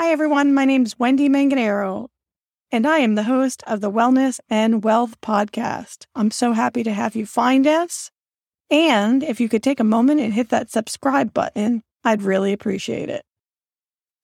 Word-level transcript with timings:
Hi, 0.00 0.12
everyone. 0.12 0.54
My 0.54 0.64
name 0.64 0.84
is 0.84 0.98
Wendy 0.98 1.28
Manganaro, 1.28 2.08
and 2.72 2.86
I 2.86 3.00
am 3.00 3.16
the 3.16 3.24
host 3.24 3.62
of 3.66 3.82
the 3.82 3.90
Wellness 3.90 4.40
and 4.48 4.82
Wealth 4.82 5.20
Podcast. 5.20 6.06
I'm 6.14 6.30
so 6.30 6.54
happy 6.54 6.82
to 6.84 6.92
have 6.94 7.14
you 7.14 7.26
find 7.26 7.66
us. 7.66 8.10
And 8.70 9.22
if 9.22 9.42
you 9.42 9.48
could 9.50 9.62
take 9.62 9.78
a 9.78 9.84
moment 9.84 10.22
and 10.22 10.32
hit 10.32 10.48
that 10.48 10.70
subscribe 10.70 11.34
button, 11.34 11.82
I'd 12.02 12.22
really 12.22 12.54
appreciate 12.54 13.10
it. 13.10 13.26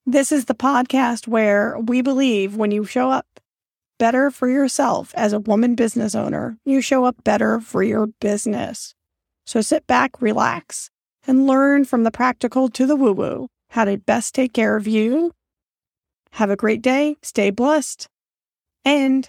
This 0.07 0.33
is 0.33 0.47
the 0.47 0.55
podcast 0.55 1.29
where 1.29 1.79
we 1.79 2.01
believe 2.01 2.57
when 2.57 2.71
you 2.71 2.87
show 2.87 3.11
up 3.11 3.27
better 3.99 4.31
for 4.31 4.49
yourself 4.49 5.13
as 5.15 5.35
a 5.35 5.41
woman 5.41 5.75
business 5.75 6.15
owner, 6.15 6.57
you 6.65 6.81
show 6.81 7.05
up 7.05 7.23
better 7.23 7.61
for 7.61 7.83
your 7.83 8.07
business. 8.19 8.95
So 9.45 9.61
sit 9.61 9.87
back, 9.87 10.23
relax, 10.23 10.89
and 11.27 11.47
learn 11.47 11.85
from 11.85 12.05
the 12.05 12.11
practical 12.11 12.71
to 12.71 12.87
the 12.87 12.97
woo 12.97 13.13
woo 13.13 13.49
how 13.69 13.85
to 13.85 13.99
best 13.99 14.35
take 14.35 14.55
care 14.55 14.75
of 14.77 14.87
you 14.87 15.33
have 16.37 16.51
a 16.51 16.57
great 16.57 16.83
day, 16.83 17.17
stay 17.23 17.49
blessed, 17.49 18.09
and 18.85 19.29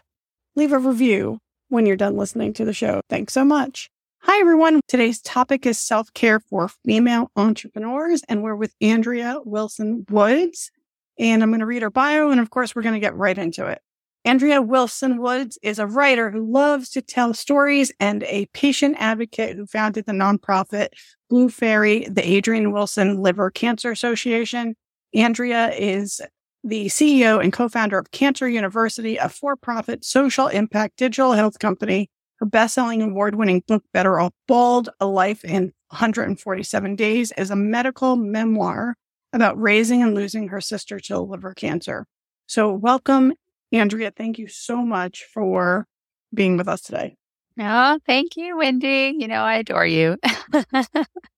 leave 0.58 0.74
a 0.74 0.78
review 0.78 1.40
when 1.70 1.86
you're 1.86 1.96
done 1.96 2.18
listening 2.18 2.52
to 2.52 2.66
the 2.66 2.74
show. 2.74 3.00
Thanks 3.10 3.32
so 3.34 3.46
much. 3.46 3.90
Hi, 4.24 4.42
everyone. 4.42 4.82
Today's 4.90 5.22
topic 5.22 5.66
is 5.66 5.80
self 5.80 6.14
care 6.14 6.42
for 6.42 6.70
female 6.86 7.32
entrepreneurs, 7.38 8.24
and 8.28 8.44
we're 8.44 8.58
with 8.58 8.76
Andrea 8.82 9.40
Wilson 9.46 10.06
Woods. 10.10 10.70
And 11.18 11.42
I'm 11.42 11.50
going 11.50 11.62
to 11.62 11.66
read 11.66 11.82
her 11.82 11.90
bio, 11.90 12.30
and 12.30 12.42
of 12.42 12.50
course, 12.50 12.76
we're 12.76 12.82
going 12.82 12.94
to 12.94 13.00
get 13.00 13.16
right 13.16 13.38
into 13.38 13.66
it. 13.66 13.82
Andrea 14.26 14.62
Wilson 14.62 15.22
Woods 15.22 15.58
is 15.64 15.80
a 15.80 15.88
writer 15.88 16.30
who 16.30 16.52
loves 16.52 16.90
to 16.90 17.02
tell 17.02 17.34
stories 17.34 17.90
and 18.02 18.24
a 18.24 18.48
patient 18.48 18.98
advocate 19.00 19.56
who 19.56 19.66
founded 19.66 20.06
the 20.06 20.12
nonprofit 20.12 20.90
Blue 21.30 21.48
Faery, 21.48 22.06
the 22.12 22.36
Adrienne 22.36 22.74
Wilson 22.74 23.22
Liver 23.22 23.50
Cancer 23.50 23.92
Association. 23.92 24.76
Andrea 25.14 25.72
is 25.72 26.20
the 26.68 26.88
CEO 26.88 27.42
and 27.42 27.54
co-founder 27.54 27.98
of 27.98 28.12
Cancer 28.12 28.48
University, 28.48 29.16
a 29.16 29.30
for-profit 29.30 30.04
social 30.04 30.48
impact 30.48 30.98
digital 30.98 31.32
health 31.32 31.60
company. 31.60 32.10
Her 32.40 32.46
best-selling 32.46 33.02
award-winning 33.02 33.64
book, 33.68 33.84
Better 33.94 34.20
Off 34.20 34.34
Bald, 34.48 34.90
A 35.00 35.06
Life 35.06 35.46
in 35.46 35.72
147 35.90 36.96
Days, 36.98 37.32
is 37.38 37.50
a 37.50 37.56
medical 37.56 38.18
memoir 38.18 38.96
about 39.32 39.60
raising 39.60 40.04
and 40.04 40.14
losing 40.14 40.50
her 40.50 40.60
sister 40.60 41.00
to 41.00 41.20
liver 41.20 41.54
cancer. 41.54 42.06
So 42.48 42.74
welcome, 42.74 43.34
Andrea. 43.72 44.12
Thank 44.12 44.38
you 44.38 44.50
so 44.50 44.78
much 44.78 45.24
for 45.34 45.88
being 46.34 46.58
with 46.58 46.68
us 46.68 46.82
today. 46.82 47.16
Oh, 47.60 47.98
thank 48.06 48.36
you, 48.36 48.58
Wendy. 48.58 49.16
You 49.18 49.30
know, 49.30 49.42
I 49.42 49.56
adore 49.56 49.86
you. 49.86 50.18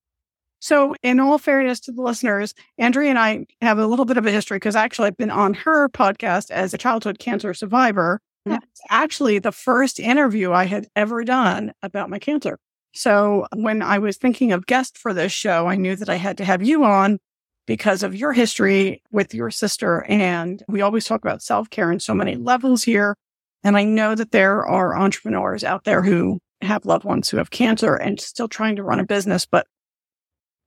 So, 0.60 0.94
in 1.02 1.20
all 1.20 1.38
fairness 1.38 1.80
to 1.80 1.92
the 1.92 2.02
listeners, 2.02 2.54
Andrea 2.78 3.10
and 3.10 3.18
I 3.18 3.46
have 3.62 3.78
a 3.78 3.86
little 3.86 4.04
bit 4.04 4.18
of 4.18 4.26
a 4.26 4.30
history 4.30 4.56
because 4.56 4.76
actually 4.76 5.08
I've 5.08 5.16
been 5.16 5.30
on 5.30 5.54
her 5.54 5.88
podcast 5.88 6.50
as 6.50 6.74
a 6.74 6.78
childhood 6.78 7.18
cancer 7.18 7.54
survivor. 7.54 8.20
Yeah. 8.44 8.58
It's 8.70 8.82
actually 8.90 9.38
the 9.38 9.52
first 9.52 9.98
interview 9.98 10.52
I 10.52 10.64
had 10.64 10.86
ever 10.94 11.24
done 11.24 11.72
about 11.82 12.10
my 12.10 12.18
cancer. 12.18 12.58
So, 12.92 13.46
when 13.54 13.80
I 13.80 13.98
was 13.98 14.18
thinking 14.18 14.52
of 14.52 14.66
guest 14.66 14.98
for 14.98 15.14
this 15.14 15.32
show, 15.32 15.66
I 15.66 15.76
knew 15.76 15.96
that 15.96 16.10
I 16.10 16.16
had 16.16 16.36
to 16.38 16.44
have 16.44 16.62
you 16.62 16.84
on 16.84 17.18
because 17.66 18.02
of 18.02 18.14
your 18.14 18.32
history 18.32 19.02
with 19.10 19.32
your 19.32 19.50
sister. 19.50 20.04
And 20.08 20.62
we 20.68 20.82
always 20.82 21.06
talk 21.06 21.22
about 21.24 21.42
self 21.42 21.70
care 21.70 21.90
in 21.90 22.00
so 22.00 22.14
many 22.14 22.36
levels 22.36 22.82
here. 22.82 23.16
And 23.62 23.76
I 23.76 23.84
know 23.84 24.14
that 24.14 24.32
there 24.32 24.66
are 24.66 24.96
entrepreneurs 24.96 25.64
out 25.64 25.84
there 25.84 26.02
who 26.02 26.40
have 26.62 26.84
loved 26.84 27.04
ones 27.04 27.28
who 27.28 27.38
have 27.38 27.50
cancer 27.50 27.94
and 27.94 28.20
still 28.20 28.48
trying 28.48 28.76
to 28.76 28.82
run 28.82 29.00
a 29.00 29.06
business, 29.06 29.46
but 29.46 29.66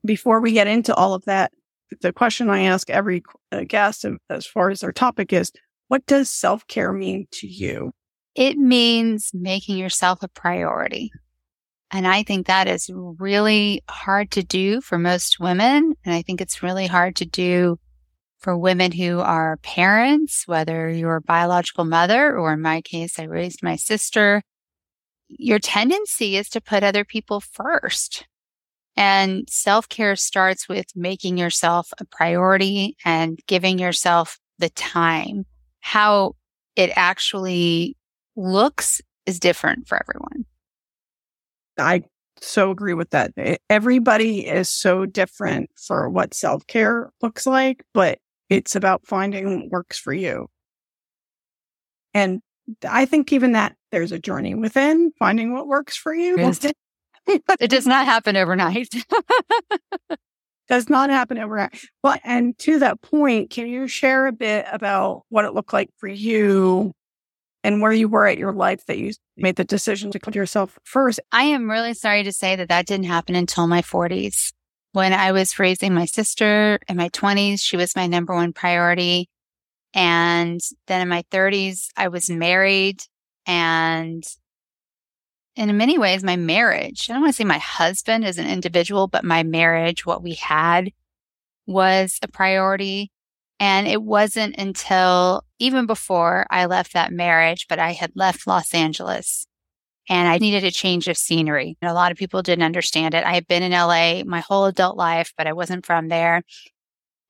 before 0.06 0.42
we 0.42 0.52
get 0.52 0.68
into 0.68 0.94
all 0.94 1.14
of 1.14 1.26
that, 1.26 1.52
the 2.02 2.14
question 2.14 2.50
I 2.50 2.64
ask 2.64 2.90
every 2.90 3.24
uh, 3.52 3.64
guest 3.68 4.06
as 4.30 4.46
far 4.46 4.70
as 4.70 4.80
their 4.80 4.92
topic 4.92 5.32
is, 5.32 5.52
what 5.88 6.06
does 6.06 6.30
self 6.30 6.66
care 6.68 6.92
mean 6.92 7.28
to 7.34 7.48
you? 7.48 7.92
It 8.36 8.58
means 8.58 9.32
making 9.34 9.78
yourself 9.78 10.24
a 10.24 10.28
priority. 10.28 11.12
And 11.92 12.08
I 12.08 12.24
think 12.24 12.48
that 12.48 12.68
is 12.68 12.90
really 12.94 13.84
hard 13.88 14.32
to 14.32 14.44
do 14.44 14.82
for 14.82 14.98
most 14.98 15.40
women. 15.40 15.94
And 16.04 16.16
I 16.16 16.24
think 16.24 16.42
it's 16.42 16.64
really 16.64 16.88
hard 16.88 17.16
to 17.18 17.26
do 17.26 17.78
for 18.40 18.58
women 18.58 18.92
who 18.92 19.20
are 19.20 19.58
parents, 19.58 20.44
whether 20.48 20.90
you're 20.90 21.18
a 21.18 21.22
biological 21.22 21.86
mother, 21.86 22.36
or 22.36 22.54
in 22.54 22.62
my 22.62 22.82
case, 22.82 23.20
I 23.20 23.24
raised 23.24 23.62
my 23.62 23.76
sister. 23.76 24.42
Your 25.30 25.60
tendency 25.60 26.36
is 26.36 26.50
to 26.50 26.62
put 26.62 26.84
other 26.84 27.06
people 27.06 27.40
first. 27.40 28.26
And 28.96 29.50
self 29.50 29.90
care 29.90 30.16
starts 30.16 30.70
with 30.70 30.86
making 30.96 31.38
yourself 31.38 31.90
a 32.00 32.06
priority 32.06 32.96
and 33.04 33.40
giving 33.48 33.80
yourself 33.80 34.40
the 34.60 34.70
time. 34.70 35.46
How 35.80 36.36
it 36.76 36.92
actually 36.96 37.98
looks 38.36 39.02
is 39.26 39.40
different 39.40 39.88
for 39.88 40.00
everyone. 40.00 40.46
I 41.78 42.04
so 42.42 42.72
agree 42.72 42.94
with 42.94 43.10
that. 43.12 43.32
Everybody 43.70 44.48
is 44.48 44.70
so 44.70 45.06
different 45.06 45.70
for 45.76 46.10
what 46.10 46.34
self 46.34 46.66
care 46.68 47.12
looks 47.22 47.46
like, 47.46 47.84
but 47.94 48.20
it's 48.50 48.76
about 48.76 49.08
finding 49.08 49.62
what 49.62 49.70
works 49.70 49.98
for 49.98 50.14
you. 50.14 50.48
And 52.14 52.42
I 52.88 53.06
think 53.06 53.34
even 53.34 53.54
that 53.54 53.76
there's 53.92 54.12
a 54.12 54.20
journey 54.20 54.56
within 54.56 55.12
finding 55.18 55.54
what 55.54 55.68
works 55.68 55.98
for 55.98 56.14
you. 56.14 56.38
it 57.60 57.70
does 57.70 57.88
not 57.88 58.06
happen 58.06 58.36
overnight. 58.36 58.90
does 60.68 60.90
not 60.90 61.10
happen 61.10 61.38
overnight. 61.38 61.80
Well, 62.04 62.18
and 62.24 62.58
to 62.60 62.80
that 62.80 63.02
point, 63.02 63.50
can 63.50 63.68
you 63.68 63.88
share 63.88 64.28
a 64.28 64.32
bit 64.32 64.66
about 64.72 65.24
what 65.30 65.46
it 65.46 65.54
looked 65.54 65.74
like 65.74 65.90
for 65.98 66.08
you 66.08 66.94
and 67.64 67.82
where 67.82 67.94
you 67.94 68.08
were 68.08 68.28
at 68.28 68.38
your 68.38 68.54
life 68.54 68.86
that 68.88 68.98
you 68.98 69.14
made 69.38 69.56
the 69.56 69.64
decision 69.64 70.12
to 70.12 70.20
put 70.20 70.36
yourself 70.36 70.78
first? 70.84 71.20
I 71.32 71.44
am 71.44 71.70
really 71.70 71.94
sorry 71.94 72.24
to 72.24 72.32
say 72.32 72.56
that 72.56 72.70
that 72.70 72.86
didn't 72.86 73.06
happen 73.06 73.36
until 73.36 73.68
my 73.68 73.82
40s. 73.82 74.52
When 74.92 75.12
I 75.12 75.32
was 75.32 75.58
raising 75.58 75.94
my 75.94 76.06
sister 76.06 76.80
in 76.88 76.98
my 76.98 77.10
20s, 77.10 77.62
she 77.62 77.78
was 77.78 77.96
my 77.96 78.06
number 78.06 78.34
one 78.34 78.54
priority. 78.54 79.28
And 79.94 80.62
then 80.88 81.02
in 81.02 81.08
my 81.08 81.24
30s, 81.32 81.88
I 81.98 82.10
was 82.10 82.30
married 82.30 83.02
and 83.46 84.24
in 85.56 85.78
many 85.78 85.98
ways, 85.98 86.24
my 86.24 86.36
marriage, 86.36 87.10
I 87.10 87.14
don't 87.14 87.22
want 87.22 87.34
to 87.34 87.38
say 87.38 87.44
my 87.44 87.60
husband 87.60 88.26
as 88.26 88.38
an 88.38 88.48
individual, 88.48 89.08
but 89.08 89.24
my 89.24 89.44
marriage, 89.44 90.06
what 90.06 90.24
we 90.24 90.34
had 90.34 90.92
was 91.68 92.20
a 92.22 92.28
priority. 92.28 93.12
And 93.60 93.88
it 93.88 94.02
wasn't 94.02 94.58
until 94.58 95.46
even 95.60 95.86
before 95.86 96.48
I 96.50 96.66
left 96.66 96.94
that 96.94 97.14
marriage, 97.14 97.68
but 97.70 97.80
I 97.80 97.92
had 97.92 98.12
left 98.16 98.48
Los 98.48 98.74
Angeles 98.74 99.46
and 100.10 100.28
I 100.28 100.38
needed 100.38 100.64
a 100.64 100.72
change 100.72 101.08
of 101.08 101.18
scenery. 101.18 101.78
And 101.82 101.90
a 101.90 101.94
lot 101.94 102.12
of 102.12 102.18
people 102.18 102.42
didn't 102.42 102.66
understand 102.66 103.14
it. 103.14 103.24
I 103.24 103.34
had 103.34 103.48
been 103.48 103.64
in 103.64 103.72
LA 103.72 104.24
my 104.26 104.42
whole 104.42 104.66
adult 104.66 104.98
life, 104.98 105.34
but 105.38 105.48
I 105.48 105.54
wasn't 105.54 105.86
from 105.86 106.10
there. 106.10 106.42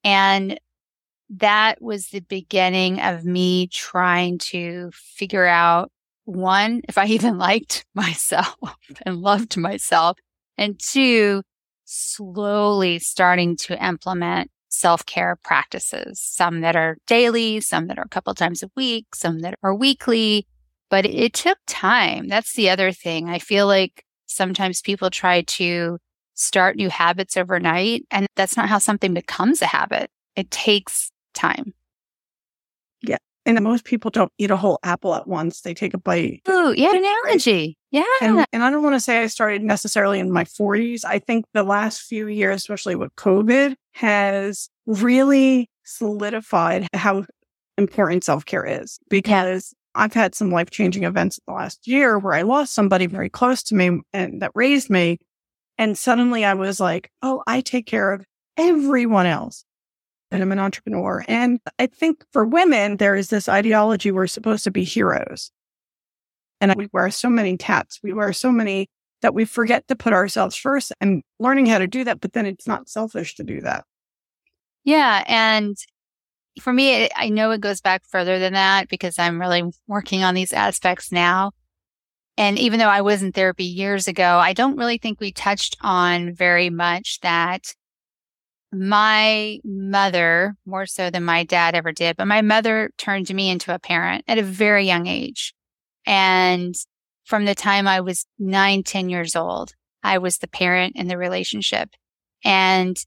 And 0.04 0.60
that 1.30 1.82
was 1.82 2.08
the 2.08 2.22
beginning 2.22 3.00
of 3.00 3.26
me 3.26 3.68
trying 3.68 4.38
to 4.38 4.92
figure 4.94 5.46
out 5.46 5.92
one, 6.26 6.82
if 6.88 6.98
I 6.98 7.06
even 7.08 7.38
liked 7.38 7.86
myself 7.94 8.56
and 9.06 9.18
loved 9.18 9.58
myself. 9.58 10.18
And 10.58 10.80
two, 10.80 11.42
slowly 11.86 13.00
starting 13.00 13.56
to 13.58 13.86
implement 13.86 14.52
self 14.70 15.06
care 15.06 15.38
practices, 15.44 16.20
some 16.20 16.62
that 16.62 16.76
are 16.76 16.98
daily, 17.08 17.62
some 17.62 17.88
that 17.88 17.98
are 17.98 18.06
a 18.06 18.10
couple 18.10 18.34
times 18.34 18.64
a 18.64 18.72
week, 18.76 19.16
some 19.16 19.40
that 19.40 19.56
are 19.64 19.76
weekly. 19.76 20.48
But 20.90 21.06
it 21.06 21.34
took 21.34 21.58
time. 21.66 22.28
That's 22.28 22.54
the 22.54 22.70
other 22.70 22.92
thing. 22.92 23.30
I 23.30 23.40
feel 23.40 23.66
like 23.66 24.04
sometimes 24.28 24.82
people 24.82 25.10
try 25.10 25.42
to 25.42 25.98
start 26.36 26.76
new 26.76 26.90
habits 26.90 27.38
overnight, 27.38 28.06
and 28.12 28.28
that's 28.36 28.58
not 28.58 28.70
how 28.70 28.78
something 28.78 29.14
becomes 29.14 29.62
a 29.62 29.68
habit. 29.68 30.10
It 30.36 30.52
takes 30.52 31.12
time. 31.34 31.74
And 33.46 33.62
most 33.62 33.84
people 33.84 34.10
don't 34.10 34.32
eat 34.38 34.52
a 34.52 34.56
whole 34.56 34.80
apple 34.84 35.14
at 35.16 35.28
once. 35.28 35.62
They 35.62 35.74
take 35.74 35.94
a 35.94 35.98
bite. 35.98 36.42
Ooh, 36.50 36.74
yeah, 36.76 36.96
analogy. 36.96 37.78
Yeah. 37.92 38.04
And, 38.22 38.46
and 38.54 38.64
I 38.64 38.70
don't 38.70 38.84
want 38.84 38.96
to 38.96 39.00
say 39.00 39.22
I 39.22 39.28
started 39.28 39.62
necessarily 39.62 40.20
in 40.20 40.32
my 40.32 40.46
40s. 40.46 41.04
I 41.06 41.20
think 41.20 41.46
the 41.54 41.64
last 41.64 42.02
few 42.02 42.28
years, 42.28 42.58
especially 42.58 42.96
with 42.96 43.14
COVID, 43.16 43.76
has 43.94 44.70
really 44.86 45.70
solidified 45.84 46.88
how 46.94 47.26
important 47.78 48.24
self 48.24 48.46
care 48.46 48.66
is 48.66 49.00
because 49.10 49.74
I've 49.96 50.14
had 50.14 50.36
some 50.36 50.50
life 50.50 50.70
changing 50.70 51.04
events 51.04 51.38
in 51.38 51.44
the 51.52 51.58
last 51.58 51.88
year 51.88 52.18
where 52.18 52.34
I 52.34 52.42
lost 52.44 52.74
somebody 52.74 53.06
very 53.06 53.30
close 53.30 53.62
to 53.64 53.76
me 53.76 54.02
and 54.14 54.42
that 54.42 54.52
raised 54.56 54.90
me. 54.90 55.20
And 55.78 55.98
suddenly 55.98 56.46
I 56.46 56.54
was 56.54 56.80
like, 56.80 57.12
oh, 57.22 57.44
I 57.46 57.62
take 57.62 57.86
care 57.86 58.12
of 58.12 58.26
everyone 58.58 59.26
else 59.26 59.66
and 60.34 60.42
I'm 60.42 60.52
an 60.52 60.60
entrepreneur. 60.60 61.24
And 61.28 61.60
I 61.78 61.86
think 61.86 62.26
for 62.32 62.44
women, 62.44 62.98
there 62.98 63.16
is 63.16 63.30
this 63.30 63.48
ideology 63.48 64.12
we're 64.12 64.28
supposed 64.28 64.64
to 64.64 64.72
be 64.72 64.84
heroes. 64.84 65.52
And 66.60 66.74
we 66.76 66.90
wear 66.92 67.12
so 67.12 67.30
many 67.30 67.56
tats. 67.56 68.00
We 68.02 68.14
wear 68.14 68.34
so 68.34 68.52
many 68.52 68.90
that 69.22 69.34
we 69.34 69.46
forget 69.46 69.88
to 69.88 69.96
put 69.96 70.12
ourselves 70.12 70.56
first 70.56 70.92
and 71.00 71.22
learning 71.40 71.68
how 71.68 71.78
to 71.78 71.88
do 71.88 72.04
that. 72.06 72.20
But 72.20 72.34
then 72.34 72.46
it's 72.46 72.68
not 72.68 72.90
selfish 72.90 73.36
to 73.36 73.44
do 73.44 73.62
that. 73.62 73.86
Yeah. 74.84 75.24
And 75.28 75.78
for 76.60 76.74
me, 76.74 77.10
I 77.16 77.30
know 77.30 77.52
it 77.52 77.62
goes 77.62 77.82
back 77.82 78.04
further 78.10 78.40
than 78.40 78.54
that 78.54 78.90
because 78.90 79.20
I'm 79.20 79.40
really 79.40 79.64
working 79.88 80.24
on 80.24 80.34
these 80.34 80.54
aspects 80.54 81.12
now. 81.12 81.52
And 82.38 82.58
even 82.58 82.80
though 82.80 82.88
I 82.88 83.02
was 83.02 83.22
in 83.22 83.32
therapy 83.32 83.66
years 83.66 84.08
ago, 84.08 84.40
I 84.40 84.54
don't 84.54 84.78
really 84.78 84.98
think 84.98 85.20
we 85.20 85.32
touched 85.32 85.78
on 85.82 86.34
very 86.34 86.72
much 86.72 87.20
that 87.22 87.76
my 88.74 89.60
mother, 89.64 90.56
more 90.66 90.86
so 90.86 91.10
than 91.10 91.24
my 91.24 91.44
dad 91.44 91.76
ever 91.76 91.92
did, 91.92 92.18
but 92.18 92.28
my 92.28 92.42
mother 92.42 92.92
turned 92.98 93.34
me 93.34 93.50
into 93.50 93.74
a 93.74 93.80
parent 93.80 94.24
at 94.28 94.38
a 94.38 94.44
very 94.44 94.86
young 94.86 95.08
age. 95.08 95.54
And 96.06 96.76
from 97.26 97.46
the 97.46 97.56
time 97.56 97.88
I 97.88 98.02
was 98.02 98.26
nine, 98.38 98.84
10 98.84 99.10
years 99.10 99.36
old, 99.36 99.74
I 100.04 100.18
was 100.18 100.38
the 100.38 100.48
parent 100.48 100.96
in 100.96 101.08
the 101.08 101.18
relationship. 101.18 101.90
And 102.44 102.98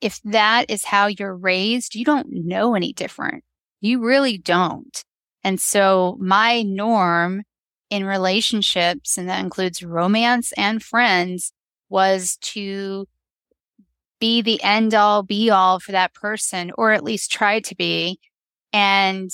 if 0.00 0.20
that 0.24 0.70
is 0.70 0.84
how 0.84 1.06
you're 1.06 1.36
raised, 1.36 1.94
you 1.94 2.04
don't 2.04 2.28
know 2.30 2.74
any 2.74 2.92
different. 2.92 3.44
You 3.80 4.00
really 4.04 4.38
don't. 4.38 5.04
And 5.44 5.60
so 5.60 6.16
my 6.20 6.62
norm 6.62 7.42
in 7.90 8.04
relationships, 8.04 9.16
and 9.16 9.28
that 9.28 9.44
includes 9.44 9.82
romance 9.82 10.52
and 10.56 10.82
friends, 10.82 11.52
was 11.88 12.36
to 12.38 13.06
be 14.20 14.42
the 14.42 14.62
end 14.62 14.94
all 14.94 15.22
be 15.22 15.50
all 15.50 15.80
for 15.80 15.92
that 15.92 16.14
person, 16.14 16.72
or 16.76 16.92
at 16.92 17.04
least 17.04 17.30
try 17.30 17.60
to 17.60 17.74
be. 17.74 18.18
And 18.72 19.30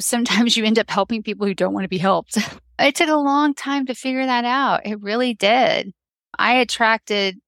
sometimes 0.00 0.56
you 0.56 0.64
end 0.64 0.78
up 0.78 0.90
helping 0.90 1.22
people 1.22 1.46
who 1.46 1.54
don't 1.54 1.74
want 1.74 1.84
to 1.84 1.88
be 1.88 1.98
helped. 1.98 2.38
it 2.78 2.94
took 2.94 3.08
a 3.08 3.16
long 3.16 3.54
time 3.54 3.86
to 3.86 3.94
figure 3.94 4.26
that 4.26 4.44
out. 4.44 4.86
It 4.86 5.00
really 5.00 5.34
did. 5.34 5.92
I 6.38 6.54
attracted 6.54 7.38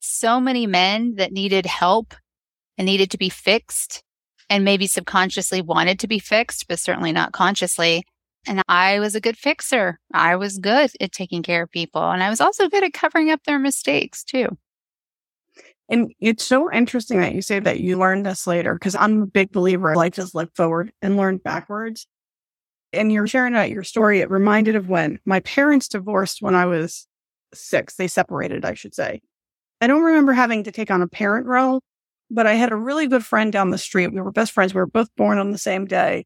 so 0.00 0.40
many 0.40 0.66
men 0.66 1.16
that 1.16 1.32
needed 1.32 1.66
help 1.66 2.14
and 2.78 2.86
needed 2.86 3.10
to 3.10 3.18
be 3.18 3.28
fixed 3.28 4.02
and 4.48 4.64
maybe 4.64 4.86
subconsciously 4.86 5.60
wanted 5.60 6.00
to 6.00 6.08
be 6.08 6.18
fixed, 6.18 6.66
but 6.68 6.78
certainly 6.78 7.12
not 7.12 7.32
consciously. 7.32 8.04
And 8.46 8.62
I 8.68 8.98
was 8.98 9.14
a 9.14 9.20
good 9.20 9.36
fixer. 9.36 10.00
I 10.12 10.36
was 10.36 10.58
good 10.58 10.90
at 10.98 11.12
taking 11.12 11.42
care 11.42 11.62
of 11.62 11.70
people. 11.70 12.02
And 12.02 12.22
I 12.22 12.30
was 12.30 12.40
also 12.40 12.68
good 12.68 12.82
at 12.82 12.94
covering 12.94 13.30
up 13.30 13.44
their 13.44 13.58
mistakes 13.58 14.24
too. 14.24 14.56
And 15.90 16.14
it's 16.20 16.44
so 16.44 16.72
interesting 16.72 17.20
that 17.20 17.34
you 17.34 17.42
say 17.42 17.58
that 17.58 17.80
you 17.80 17.98
learned 17.98 18.24
this 18.24 18.46
later 18.46 18.74
because 18.74 18.94
I'm 18.94 19.22
a 19.22 19.26
big 19.26 19.50
believer 19.50 19.96
life 19.96 20.18
is 20.20 20.34
look 20.36 20.54
forward 20.54 20.92
and 21.02 21.16
learn 21.16 21.38
backwards. 21.38 22.06
And 22.92 23.12
you're 23.12 23.26
sharing 23.26 23.54
about 23.54 23.70
your 23.70 23.82
story. 23.82 24.20
It 24.20 24.30
reminded 24.30 24.76
of 24.76 24.88
when 24.88 25.18
my 25.24 25.40
parents 25.40 25.88
divorced 25.88 26.40
when 26.40 26.54
I 26.54 26.66
was 26.66 27.08
six. 27.52 27.96
They 27.96 28.06
separated, 28.06 28.64
I 28.64 28.74
should 28.74 28.94
say. 28.94 29.20
I 29.80 29.88
don't 29.88 30.02
remember 30.02 30.32
having 30.32 30.64
to 30.64 30.72
take 30.72 30.92
on 30.92 31.02
a 31.02 31.08
parent 31.08 31.46
role, 31.46 31.82
but 32.30 32.46
I 32.46 32.54
had 32.54 32.70
a 32.70 32.76
really 32.76 33.08
good 33.08 33.24
friend 33.24 33.52
down 33.52 33.70
the 33.70 33.78
street. 33.78 34.12
We 34.12 34.20
were 34.20 34.32
best 34.32 34.52
friends. 34.52 34.72
We 34.72 34.80
were 34.80 34.86
both 34.86 35.08
born 35.16 35.38
on 35.38 35.50
the 35.50 35.58
same 35.58 35.86
day. 35.86 36.24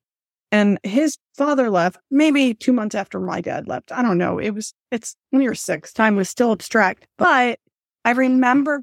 And 0.53 0.79
his 0.83 1.17
father 1.37 1.71
left 1.71 1.99
maybe 2.11 2.53
two 2.53 2.73
months 2.73 2.95
after 2.95 3.19
my 3.19 3.41
dad 3.41 3.67
left. 3.67 3.93
I 3.93 4.03
don't 4.03 4.19
know. 4.19 4.39
It 4.39 4.51
was, 4.51 4.75
it's 4.91 5.17
when 5.31 5.43
you're 5.43 5.55
six, 5.55 5.93
time 5.93 6.17
was 6.17 6.29
still 6.29 6.53
abstract. 6.53 7.07
But 7.17 7.59
I 8.05 8.11
remember 8.11 8.83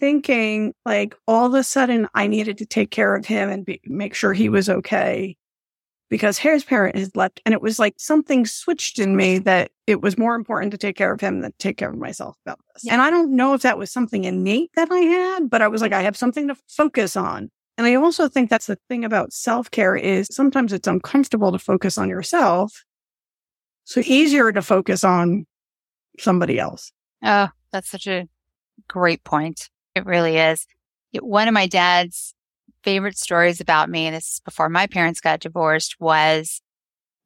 thinking 0.00 0.74
like 0.84 1.14
all 1.28 1.46
of 1.46 1.54
a 1.54 1.62
sudden 1.62 2.08
I 2.14 2.26
needed 2.26 2.58
to 2.58 2.66
take 2.66 2.90
care 2.90 3.14
of 3.14 3.26
him 3.26 3.50
and 3.50 3.64
be, 3.64 3.80
make 3.84 4.14
sure 4.14 4.32
he 4.32 4.48
was 4.48 4.68
okay 4.68 5.36
because 6.08 6.38
his 6.38 6.64
parent 6.64 6.96
had 6.96 7.14
left. 7.14 7.40
And 7.46 7.54
it 7.54 7.62
was 7.62 7.78
like 7.78 7.94
something 7.98 8.44
switched 8.44 8.98
in 8.98 9.16
me 9.16 9.38
that 9.38 9.70
it 9.86 10.02
was 10.02 10.18
more 10.18 10.34
important 10.34 10.72
to 10.72 10.78
take 10.78 10.96
care 10.96 11.12
of 11.12 11.20
him 11.20 11.40
than 11.40 11.52
take 11.58 11.76
care 11.76 11.90
of 11.90 11.96
myself 11.96 12.36
about 12.44 12.58
this. 12.74 12.84
Yeah. 12.84 12.94
And 12.94 13.02
I 13.02 13.10
don't 13.10 13.36
know 13.36 13.54
if 13.54 13.62
that 13.62 13.78
was 13.78 13.92
something 13.92 14.24
innate 14.24 14.70
that 14.74 14.90
I 14.90 14.98
had, 14.98 15.48
but 15.48 15.62
I 15.62 15.68
was 15.68 15.80
like, 15.80 15.92
I 15.92 16.02
have 16.02 16.16
something 16.16 16.48
to 16.48 16.56
focus 16.68 17.16
on. 17.16 17.50
And 17.78 17.86
I 17.86 17.94
also 17.94 18.28
think 18.28 18.50
that's 18.50 18.66
the 18.66 18.78
thing 18.88 19.04
about 19.04 19.32
self 19.32 19.70
care 19.70 19.96
is 19.96 20.28
sometimes 20.30 20.72
it's 20.72 20.88
uncomfortable 20.88 21.52
to 21.52 21.58
focus 21.58 21.96
on 21.96 22.08
yourself. 22.08 22.84
So 23.84 24.02
easier 24.04 24.52
to 24.52 24.62
focus 24.62 25.02
on 25.02 25.46
somebody 26.18 26.58
else. 26.58 26.92
Oh, 27.24 27.48
that's 27.72 27.90
such 27.90 28.06
a 28.06 28.28
great 28.88 29.24
point. 29.24 29.70
It 29.94 30.06
really 30.06 30.36
is. 30.36 30.66
One 31.20 31.48
of 31.48 31.54
my 31.54 31.66
dad's 31.66 32.34
favorite 32.82 33.18
stories 33.18 33.60
about 33.60 33.90
me, 33.90 34.10
this 34.10 34.34
is 34.34 34.40
before 34.44 34.68
my 34.68 34.86
parents 34.86 35.20
got 35.20 35.40
divorced, 35.40 35.96
was 36.00 36.60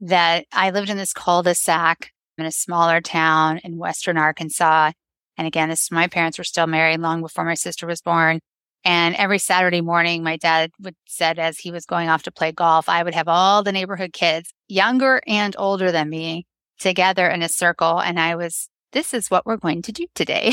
that 0.00 0.46
I 0.52 0.70
lived 0.70 0.90
in 0.90 0.96
this 0.96 1.12
cul-de-sac 1.12 2.12
in 2.38 2.46
a 2.46 2.50
smaller 2.50 3.00
town 3.00 3.58
in 3.58 3.78
Western 3.78 4.16
Arkansas. 4.16 4.93
And 5.37 5.46
again, 5.46 5.69
this 5.69 5.90
my 5.90 6.06
parents 6.06 6.38
were 6.38 6.44
still 6.44 6.66
married 6.66 7.00
long 7.00 7.20
before 7.20 7.44
my 7.44 7.55
sister 7.55 7.87
was 7.87 8.00
born. 8.00 8.40
And 8.84 9.14
every 9.14 9.38
Saturday 9.38 9.81
morning, 9.81 10.22
my 10.22 10.37
dad 10.37 10.70
would 10.81 10.94
said 11.06 11.38
as 11.38 11.58
he 11.58 11.70
was 11.70 11.87
going 11.87 12.08
off 12.08 12.22
to 12.25 12.32
play 12.32 12.52
golf, 12.52 12.88
I 12.88 13.02
would 13.02 13.14
have 13.14 13.28
all 13.28 13.62
the 13.62 13.72
neighborhood 13.72 14.12
kids, 14.12 14.52
younger 14.69 15.22
and 15.26 15.55
older 15.58 15.90
than 15.90 16.11
me, 16.11 16.46
together 16.78 17.28
in 17.28 17.43
a 17.43 17.49
circle. 17.49 17.99
And 18.00 18.20
I 18.20 18.34
was, 18.34 18.69
this 18.93 19.14
is 19.14 19.31
what 19.31 19.46
we're 19.46 19.56
going 19.56 19.82
to 19.82 19.93
do 19.93 20.06
today. 20.14 20.52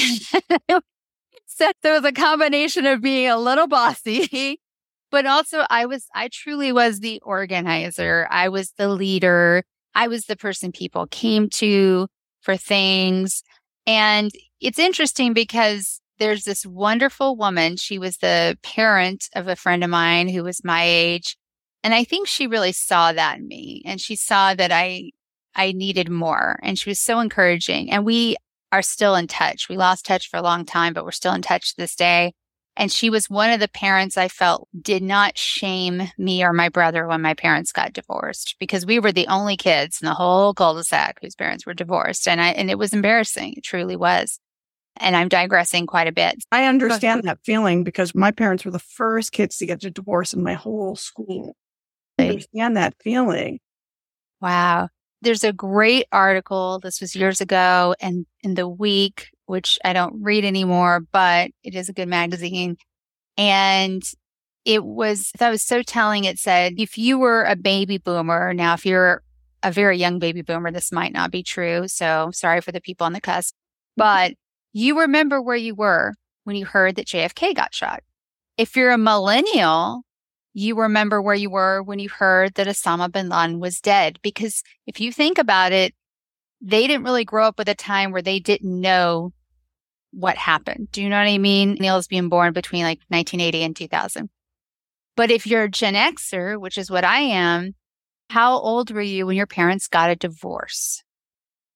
so 1.56 1.72
there 1.84 1.94
was 1.94 2.06
a 2.06 2.12
combination 2.12 2.86
of 2.86 3.02
being 3.02 3.30
a 3.30 3.38
little 3.38 3.68
bossy 3.68 4.60
but 5.12 5.26
also 5.26 5.66
I 5.70 5.86
was, 5.86 6.08
I 6.16 6.30
truly 6.32 6.72
was 6.72 7.00
the 7.00 7.22
organizer. 7.24 8.28
I 8.32 8.50
was 8.50 8.72
the 8.72 8.88
leader. 8.88 9.64
I 9.94 10.08
was 10.08 10.26
the 10.26 10.38
person 10.38 10.72
people 10.72 11.06
came 11.06 11.50
to 11.56 12.08
for 12.42 12.58
things. 12.58 13.44
And 13.86 14.32
it's 14.62 14.80
interesting 14.80 15.34
because 15.34 16.00
there's 16.18 16.46
this 16.46 16.66
wonderful 16.66 17.36
woman. 17.36 17.76
She 17.76 18.00
was 18.00 18.18
the 18.18 18.58
parent 18.64 19.28
of 19.36 19.48
a 19.48 19.56
friend 19.56 19.84
of 19.84 19.90
mine 19.90 20.30
who 20.30 20.44
was 20.44 20.64
my 20.64 20.84
age. 20.86 21.36
And 21.84 21.94
I 21.94 22.04
think 22.04 22.28
she 22.28 22.48
really 22.48 22.72
saw 22.72 23.12
that 23.12 23.40
in 23.40 23.48
me 23.48 23.82
and 23.86 24.00
she 24.00 24.16
saw 24.16 24.54
that 24.54 24.72
I, 24.72 25.12
I 25.56 25.74
needed 25.74 26.10
more 26.10 26.58
and 26.64 26.80
she 26.80 26.90
was 26.90 27.00
so 27.00 27.20
encouraging 27.20 27.92
and 27.92 28.06
we 28.06 28.38
are 28.72 28.82
still 28.82 29.16
in 29.16 29.28
touch. 29.28 29.68
We 29.70 29.78
lost 29.78 30.06
touch 30.06 30.30
for 30.30 30.38
a 30.38 30.42
long 30.42 30.66
time, 30.66 30.94
but 30.94 31.04
we're 31.04 31.12
still 31.12 31.34
in 31.34 31.42
touch 31.42 31.76
this 31.76 31.96
day. 31.96 32.34
And 32.78 32.90
she 32.90 33.10
was 33.10 33.30
one 33.30 33.50
of 33.50 33.60
the 33.60 33.68
parents 33.68 34.18
I 34.18 34.30
felt 34.30 34.70
did 34.82 35.04
not 35.04 35.38
shame 35.38 36.04
me 36.18 36.42
or 36.42 36.54
my 36.54 36.70
brother 36.70 37.06
when 37.06 37.22
my 37.22 37.34
parents 37.34 37.74
got 37.74 37.92
divorced 37.92 38.56
because 38.60 38.86
we 38.86 38.98
were 38.98 39.12
the 39.12 39.28
only 39.28 39.58
kids 39.58 40.02
in 40.02 40.06
the 40.06 40.14
whole 40.14 40.54
cul-de-sac 40.54 41.20
whose 41.22 41.36
parents 41.36 41.66
were 41.66 41.74
divorced. 41.74 42.30
And 42.30 42.40
I, 42.40 42.50
and 42.52 42.70
it 42.70 42.78
was 42.78 42.94
embarrassing. 42.94 43.56
It 43.58 43.64
truly 43.66 43.98
was. 43.98 44.40
And 44.98 45.18
I'm 45.18 45.28
digressing 45.28 45.86
quite 45.86 46.08
a 46.08 46.14
bit. 46.14 46.44
I 46.52 46.66
understand 46.66 47.24
that 47.24 47.40
feeling 47.44 47.84
because 47.84 48.16
my 48.16 48.32
parents 48.32 48.64
were 48.64 48.72
the 48.72 48.80
first 48.80 49.34
kids 49.34 49.58
to 49.58 49.66
get 49.66 49.84
a 49.84 49.92
divorce 49.92 50.34
in 50.34 50.42
my 50.42 50.54
whole 50.54 50.96
school. 50.96 51.56
I 52.18 52.30
understand 52.30 52.78
that 52.78 52.94
feeling. 53.02 53.60
Wow. 54.42 54.90
There's 55.22 55.44
a 55.44 55.54
great 55.54 56.06
article. 56.12 56.80
This 56.80 57.00
was 57.00 57.16
years 57.16 57.42
ago 57.42 57.96
and 58.00 58.26
in 58.42 58.56
the 58.56 58.68
week 58.68 59.30
which 59.52 59.78
I 59.84 59.92
don't 59.92 60.24
read 60.24 60.46
anymore, 60.46 61.02
but 61.12 61.52
it 61.62 61.76
is 61.76 61.90
a 61.90 61.94
good 61.94 62.08
magazine. 62.08 62.78
And 63.36 64.02
it 64.64 64.86
was, 64.86 65.30
that 65.40 65.50
was 65.50 65.62
so 65.62 65.84
telling. 65.84 66.24
It 66.24 66.40
said, 66.40 66.76
if 66.78 66.98
you 66.98 67.20
were 67.20 67.44
a 67.44 67.58
baby 67.58 67.98
boomer, 67.98 68.54
now, 68.54 68.76
if 68.76 68.86
you're 68.86 69.24
a 69.62 69.70
very 69.70 69.98
young 69.98 70.20
baby 70.20 70.42
boomer, 70.42 70.72
this 70.72 70.94
might 70.94 71.12
not 71.12 71.32
be 71.32 71.44
true. 71.44 71.90
So 71.90 72.32
sorry 72.34 72.62
for 72.62 72.72
the 72.72 72.80
people 72.80 73.06
on 73.06 73.12
the 73.12 73.20
cusp, 73.20 73.54
but 73.98 74.36
you 74.72 75.02
remember 75.02 75.42
where 75.42 75.58
you 75.58 75.76
were 75.76 76.14
when 76.46 76.56
you 76.56 76.66
heard 76.66 76.96
that 76.96 77.08
JFK 77.08 77.54
got 77.54 77.76
shot. 77.76 78.04
If 78.58 78.78
you're 78.78 78.92
a 78.92 78.98
millennial, 78.98 80.04
you 80.54 80.80
remember 80.80 81.22
where 81.22 81.36
you 81.36 81.50
were 81.50 81.82
when 81.82 82.00
you 82.00 82.10
heard 82.10 82.56
that 82.56 82.68
Osama 82.68 83.12
bin 83.12 83.30
Laden 83.30 83.60
was 83.60 83.80
dead. 83.80 84.20
Because 84.22 84.64
if 84.86 85.00
you 85.00 85.12
think 85.12 85.38
about 85.38 85.72
it, 85.72 85.94
they 86.62 86.88
didn't 86.88 87.06
really 87.06 87.26
grow 87.26 87.48
up 87.48 87.58
with 87.58 87.70
a 87.70 87.76
time 87.76 88.12
where 88.12 88.22
they 88.22 88.40
didn't 88.40 88.80
know 88.80 89.34
what 90.12 90.36
happened. 90.36 90.92
Do 90.92 91.02
you 91.02 91.10
know 91.10 91.18
what 91.18 91.28
I 91.28 91.38
mean? 91.38 91.78
Neil's 91.80 92.08
being 92.08 92.30
born 92.30 92.54
between 92.54 92.84
like 92.84 93.00
1980 93.08 93.64
and 93.64 93.76
2000. 93.76 94.30
But 95.16 95.32
if 95.32 95.48
you're 95.48 95.64
a 95.64 95.70
Gen 95.70 95.94
Xer, 95.94 96.60
which 96.60 96.78
is 96.78 96.92
what 96.92 97.04
I 97.04 97.20
am, 97.20 97.76
how 98.30 98.58
old 98.58 98.92
were 98.92 99.02
you 99.02 99.26
when 99.26 99.36
your 99.36 99.48
parents 99.48 99.88
got 99.88 100.10
a 100.10 100.16
divorce? 100.16 101.04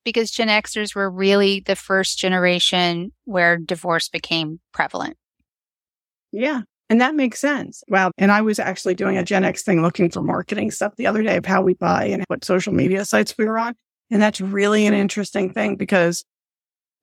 Because 0.04 0.32
Gen 0.32 0.48
Xers 0.48 0.96
were 0.96 1.10
really 1.10 1.62
the 1.62 1.76
first 1.76 2.18
generation 2.18 3.12
where 3.26 3.58
divorce 3.58 4.08
became 4.08 4.60
prevalent. 4.72 5.18
Yeah. 6.32 6.62
And 6.90 7.02
that 7.02 7.16
makes 7.16 7.40
sense. 7.40 7.84
Wow. 7.88 8.12
And 8.18 8.32
I 8.32 8.42
was 8.42 8.60
actually 8.60 8.96
doing 8.96 9.18
a 9.18 9.24
Gen 9.24 9.44
X 9.44 9.64
thing 9.64 9.82
looking 9.82 10.10
for 10.10 10.22
marketing 10.22 10.70
stuff 10.72 10.96
the 10.98 11.08
other 11.08 11.24
day 11.24 11.38
of 11.38 11.46
how 11.46 11.62
we 11.62 11.74
buy 11.74 12.06
and 12.06 12.24
what 12.28 12.46
social 12.46 12.74
media 12.74 13.06
sites 13.06 13.36
we 13.38 13.46
were 13.46 13.58
on. 13.58 13.76
And 14.12 14.22
that's 14.22 14.40
really 14.40 14.86
an 14.86 14.94
interesting 14.94 15.52
thing 15.52 15.78
because 15.78 16.24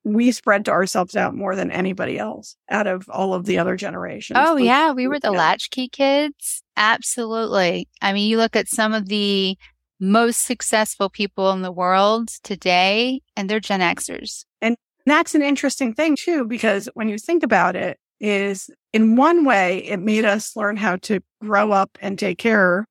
we 0.05 0.31
spread 0.31 0.65
to 0.65 0.71
ourselves 0.71 1.15
out 1.15 1.35
more 1.35 1.55
than 1.55 1.71
anybody 1.71 2.17
else 2.17 2.55
out 2.69 2.87
of 2.87 3.09
all 3.09 3.33
of 3.33 3.45
the 3.45 3.57
other 3.57 3.75
generations. 3.75 4.39
Oh, 4.41 4.57
yeah. 4.57 4.91
We 4.91 5.07
were 5.07 5.19
the 5.19 5.31
yeah. 5.31 5.37
latchkey 5.37 5.89
kids. 5.89 6.61
Absolutely. 6.75 7.87
I 8.01 8.13
mean, 8.13 8.29
you 8.29 8.37
look 8.37 8.55
at 8.55 8.67
some 8.67 8.93
of 8.93 9.07
the 9.07 9.57
most 9.99 10.41
successful 10.41 11.09
people 11.09 11.51
in 11.51 11.61
the 11.61 11.71
world 11.71 12.29
today, 12.43 13.21
and 13.37 13.49
they're 13.49 13.59
Gen 13.59 13.79
Xers. 13.79 14.45
And 14.61 14.75
that's 15.05 15.35
an 15.35 15.41
interesting 15.41 15.93
thing, 15.93 16.15
too, 16.17 16.45
because 16.45 16.89
when 16.93 17.07
you 17.07 17.17
think 17.17 17.43
about 17.43 17.75
it, 17.75 17.97
is 18.23 18.69
in 18.93 19.17
one 19.17 19.43
way, 19.43 19.79
it 19.79 19.99
made 19.99 20.23
us 20.23 20.55
learn 20.55 20.77
how 20.77 20.95
to 20.95 21.19
grow 21.41 21.71
up 21.71 21.97
and 22.01 22.17
take 22.17 22.37
care 22.37 22.87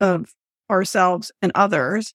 of 0.00 0.34
ourselves 0.68 1.30
and 1.40 1.52
others. 1.54 2.12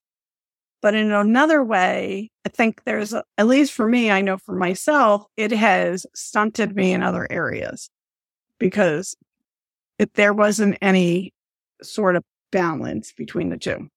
But 0.81 0.95
in 0.95 1.11
another 1.11 1.63
way, 1.63 2.29
I 2.45 2.49
think 2.49 2.83
there's, 2.83 3.13
a, 3.13 3.23
at 3.37 3.47
least 3.47 3.71
for 3.71 3.87
me, 3.87 4.11
I 4.11 4.21
know 4.21 4.37
for 4.37 4.55
myself, 4.55 5.25
it 5.37 5.51
has 5.51 6.05
stunted 6.13 6.75
me 6.75 6.91
in 6.91 7.01
other 7.01 7.25
areas 7.31 7.89
because 8.59 9.15
if 9.97 10.11
there 10.13 10.33
wasn't 10.33 10.77
any 10.81 11.33
sort 11.81 12.15
of 12.15 12.23
balance 12.51 13.13
between 13.13 13.49
the 13.49 13.57
two. 13.57 13.87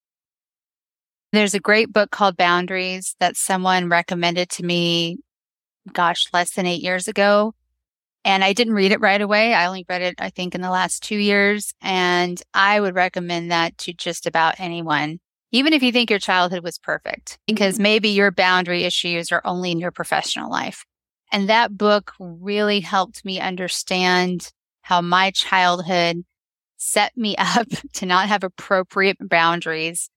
There's 1.32 1.54
a 1.54 1.60
great 1.60 1.92
book 1.92 2.12
called 2.12 2.36
Boundaries 2.36 3.16
that 3.18 3.36
someone 3.36 3.88
recommended 3.88 4.48
to 4.50 4.62
me, 4.64 5.18
gosh, 5.92 6.28
less 6.32 6.52
than 6.52 6.66
eight 6.66 6.82
years 6.82 7.08
ago. 7.08 7.52
And 8.24 8.42
I 8.42 8.54
didn't 8.54 8.74
read 8.74 8.92
it 8.92 9.00
right 9.00 9.20
away. 9.20 9.52
I 9.52 9.66
only 9.66 9.84
read 9.88 10.02
it, 10.02 10.14
I 10.18 10.30
think, 10.30 10.54
in 10.54 10.62
the 10.62 10.70
last 10.70 11.02
two 11.02 11.16
years. 11.18 11.74
And 11.82 12.40
I 12.54 12.80
would 12.80 12.94
recommend 12.94 13.50
that 13.50 13.76
to 13.78 13.92
just 13.92 14.26
about 14.26 14.58
anyone, 14.58 15.20
even 15.52 15.74
if 15.74 15.82
you 15.82 15.92
think 15.92 16.08
your 16.08 16.18
childhood 16.18 16.64
was 16.64 16.78
perfect, 16.78 17.38
because 17.46 17.74
mm-hmm. 17.74 17.82
maybe 17.82 18.08
your 18.08 18.30
boundary 18.30 18.84
issues 18.84 19.30
are 19.30 19.42
only 19.44 19.70
in 19.72 19.78
your 19.78 19.90
professional 19.90 20.50
life. 20.50 20.84
And 21.32 21.48
that 21.48 21.76
book 21.76 22.12
really 22.18 22.80
helped 22.80 23.24
me 23.24 23.40
understand 23.40 24.52
how 24.82 25.00
my 25.00 25.30
childhood 25.30 26.24
set 26.76 27.16
me 27.16 27.36
up 27.38 27.68
to 27.94 28.06
not 28.06 28.28
have 28.28 28.44
appropriate 28.44 29.16
boundaries 29.20 30.08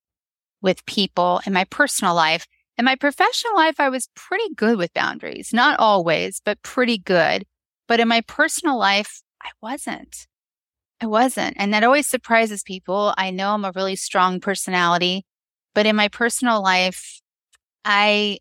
with 0.61 0.85
people 0.85 1.41
in 1.45 1.53
my 1.53 1.65
personal 1.65 2.15
life. 2.15 2.45
In 2.77 2.85
my 2.85 2.95
professional 2.95 3.55
life, 3.55 3.79
I 3.79 3.89
was 3.89 4.09
pretty 4.15 4.53
good 4.53 4.77
with 4.77 4.93
boundaries, 4.93 5.49
not 5.51 5.79
always, 5.79 6.41
but 6.43 6.61
pretty 6.61 6.97
good. 6.97 7.43
But 7.88 8.00
in 8.00 8.08
my 8.08 8.22
personal 8.22 8.77
life, 8.77 9.22
I 9.41 9.50
wasn't. 9.62 10.27
I 11.01 11.06
wasn't. 11.06 11.56
And 11.60 11.74
that 11.74 11.84
always 11.84 12.08
surprises 12.08 12.63
people. 12.63 13.13
I 13.17 13.29
know 13.29 13.53
I'm 13.53 13.65
a 13.65 13.72
really 13.75 13.96
strong 13.96 14.39
personality, 14.39 15.25
but 15.75 15.86
in 15.86 15.96
my 15.96 16.08
personal 16.08 16.62
life, 16.62 17.22
I, 17.86 18.39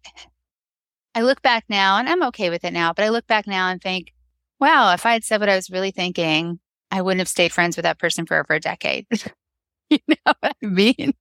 I 1.15 1.23
look 1.23 1.43
back 1.43 1.65
now 1.69 1.99
and 1.99 2.09
I'm 2.09 2.23
okay 2.25 2.50
with 2.50 2.65
it 2.65 2.73
now, 2.73 2.93
but 2.93 3.05
I 3.05 3.11
look 3.11 3.26
back 3.26 3.47
now 3.47 3.69
and 3.69 3.81
think, 3.81 4.12
wow, 4.59 4.93
if 4.95 5.05
I 5.05 5.12
had 5.12 5.25
said 5.25 5.41
what 5.41 5.49
I 5.49 5.57
was 5.57 5.71
really 5.71 5.91
thinking, 5.91 6.61
I 6.91 7.03
wouldn't 7.03 7.21
have 7.21 7.29
stayed 7.29 7.53
friends 7.53 7.76
with 7.76 7.85
that 7.85 7.99
person 7.99 8.26
for 8.26 8.38
over 8.38 8.55
a 8.55 8.61
decade. 8.61 9.07
you 9.91 9.99
know 10.09 10.17
what 10.41 10.57
I 10.62 10.67
mean? 10.67 11.12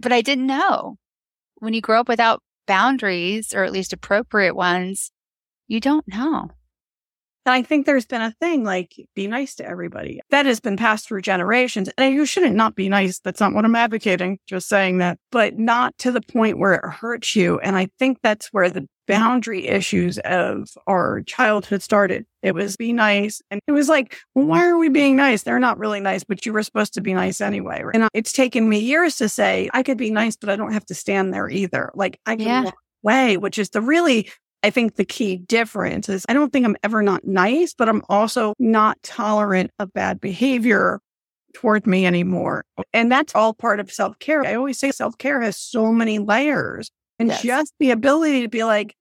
but 0.00 0.12
I 0.12 0.22
didn't 0.22 0.46
know. 0.46 0.96
When 1.56 1.74
you 1.74 1.80
grow 1.80 2.00
up 2.00 2.08
without 2.08 2.42
boundaries, 2.66 3.52
or 3.52 3.64
at 3.64 3.72
least 3.72 3.92
appropriate 3.92 4.54
ones, 4.54 5.10
you 5.66 5.80
don't 5.80 6.06
know. 6.08 6.50
And 7.50 7.56
I 7.56 7.62
think 7.66 7.84
there's 7.84 8.06
been 8.06 8.22
a 8.22 8.30
thing 8.30 8.62
like 8.62 8.94
be 9.16 9.26
nice 9.26 9.56
to 9.56 9.66
everybody 9.66 10.20
that 10.30 10.46
has 10.46 10.60
been 10.60 10.76
passed 10.76 11.08
through 11.08 11.22
generations. 11.22 11.90
And 11.98 12.14
you 12.14 12.24
shouldn't 12.24 12.54
not 12.54 12.76
be 12.76 12.88
nice. 12.88 13.18
That's 13.18 13.40
not 13.40 13.54
what 13.54 13.64
I'm 13.64 13.74
advocating, 13.74 14.38
just 14.46 14.68
saying 14.68 14.98
that, 14.98 15.18
but 15.32 15.58
not 15.58 15.98
to 15.98 16.12
the 16.12 16.20
point 16.20 16.58
where 16.58 16.74
it 16.74 16.88
hurts 16.88 17.34
you. 17.34 17.58
And 17.58 17.74
I 17.74 17.88
think 17.98 18.18
that's 18.22 18.52
where 18.52 18.70
the 18.70 18.86
boundary 19.08 19.66
issues 19.66 20.18
of 20.18 20.68
our 20.86 21.22
childhood 21.22 21.82
started. 21.82 22.24
It 22.40 22.54
was 22.54 22.76
be 22.76 22.92
nice. 22.92 23.42
And 23.50 23.60
it 23.66 23.72
was 23.72 23.88
like, 23.88 24.16
well, 24.36 24.46
why 24.46 24.68
are 24.68 24.78
we 24.78 24.88
being 24.88 25.16
nice? 25.16 25.42
They're 25.42 25.58
not 25.58 25.76
really 25.76 25.98
nice, 25.98 26.22
but 26.22 26.46
you 26.46 26.52
were 26.52 26.62
supposed 26.62 26.94
to 26.94 27.00
be 27.00 27.14
nice 27.14 27.40
anyway. 27.40 27.82
And 27.92 28.08
it's 28.14 28.32
taken 28.32 28.68
me 28.68 28.78
years 28.78 29.16
to 29.16 29.28
say, 29.28 29.68
I 29.74 29.82
could 29.82 29.98
be 29.98 30.12
nice, 30.12 30.36
but 30.36 30.50
I 30.50 30.54
don't 30.54 30.72
have 30.72 30.86
to 30.86 30.94
stand 30.94 31.34
there 31.34 31.50
either. 31.50 31.90
Like 31.96 32.20
I 32.26 32.36
can 32.36 32.46
yeah. 32.46 32.62
walk 32.62 32.78
away, 33.02 33.36
which 33.38 33.58
is 33.58 33.70
the 33.70 33.80
really 33.80 34.30
I 34.62 34.70
think 34.70 34.96
the 34.96 35.04
key 35.04 35.36
difference 35.36 36.08
is 36.08 36.26
I 36.28 36.34
don't 36.34 36.52
think 36.52 36.66
I'm 36.66 36.76
ever 36.82 37.02
not 37.02 37.24
nice, 37.24 37.74
but 37.74 37.88
I'm 37.88 38.02
also 38.08 38.54
not 38.58 39.02
tolerant 39.02 39.70
of 39.78 39.92
bad 39.92 40.20
behavior 40.20 41.00
toward 41.54 41.86
me 41.86 42.06
anymore. 42.06 42.64
Oh. 42.78 42.84
And 42.92 43.10
that's 43.10 43.34
all 43.34 43.54
part 43.54 43.80
of 43.80 43.90
self 43.90 44.18
care. 44.18 44.44
I 44.44 44.54
always 44.54 44.78
say 44.78 44.90
self 44.90 45.16
care 45.18 45.40
has 45.40 45.56
so 45.56 45.92
many 45.92 46.18
layers 46.18 46.90
and 47.18 47.28
yes. 47.28 47.42
just 47.42 47.74
the 47.78 47.90
ability 47.90 48.42
to 48.42 48.48
be 48.48 48.64
like, 48.64 48.94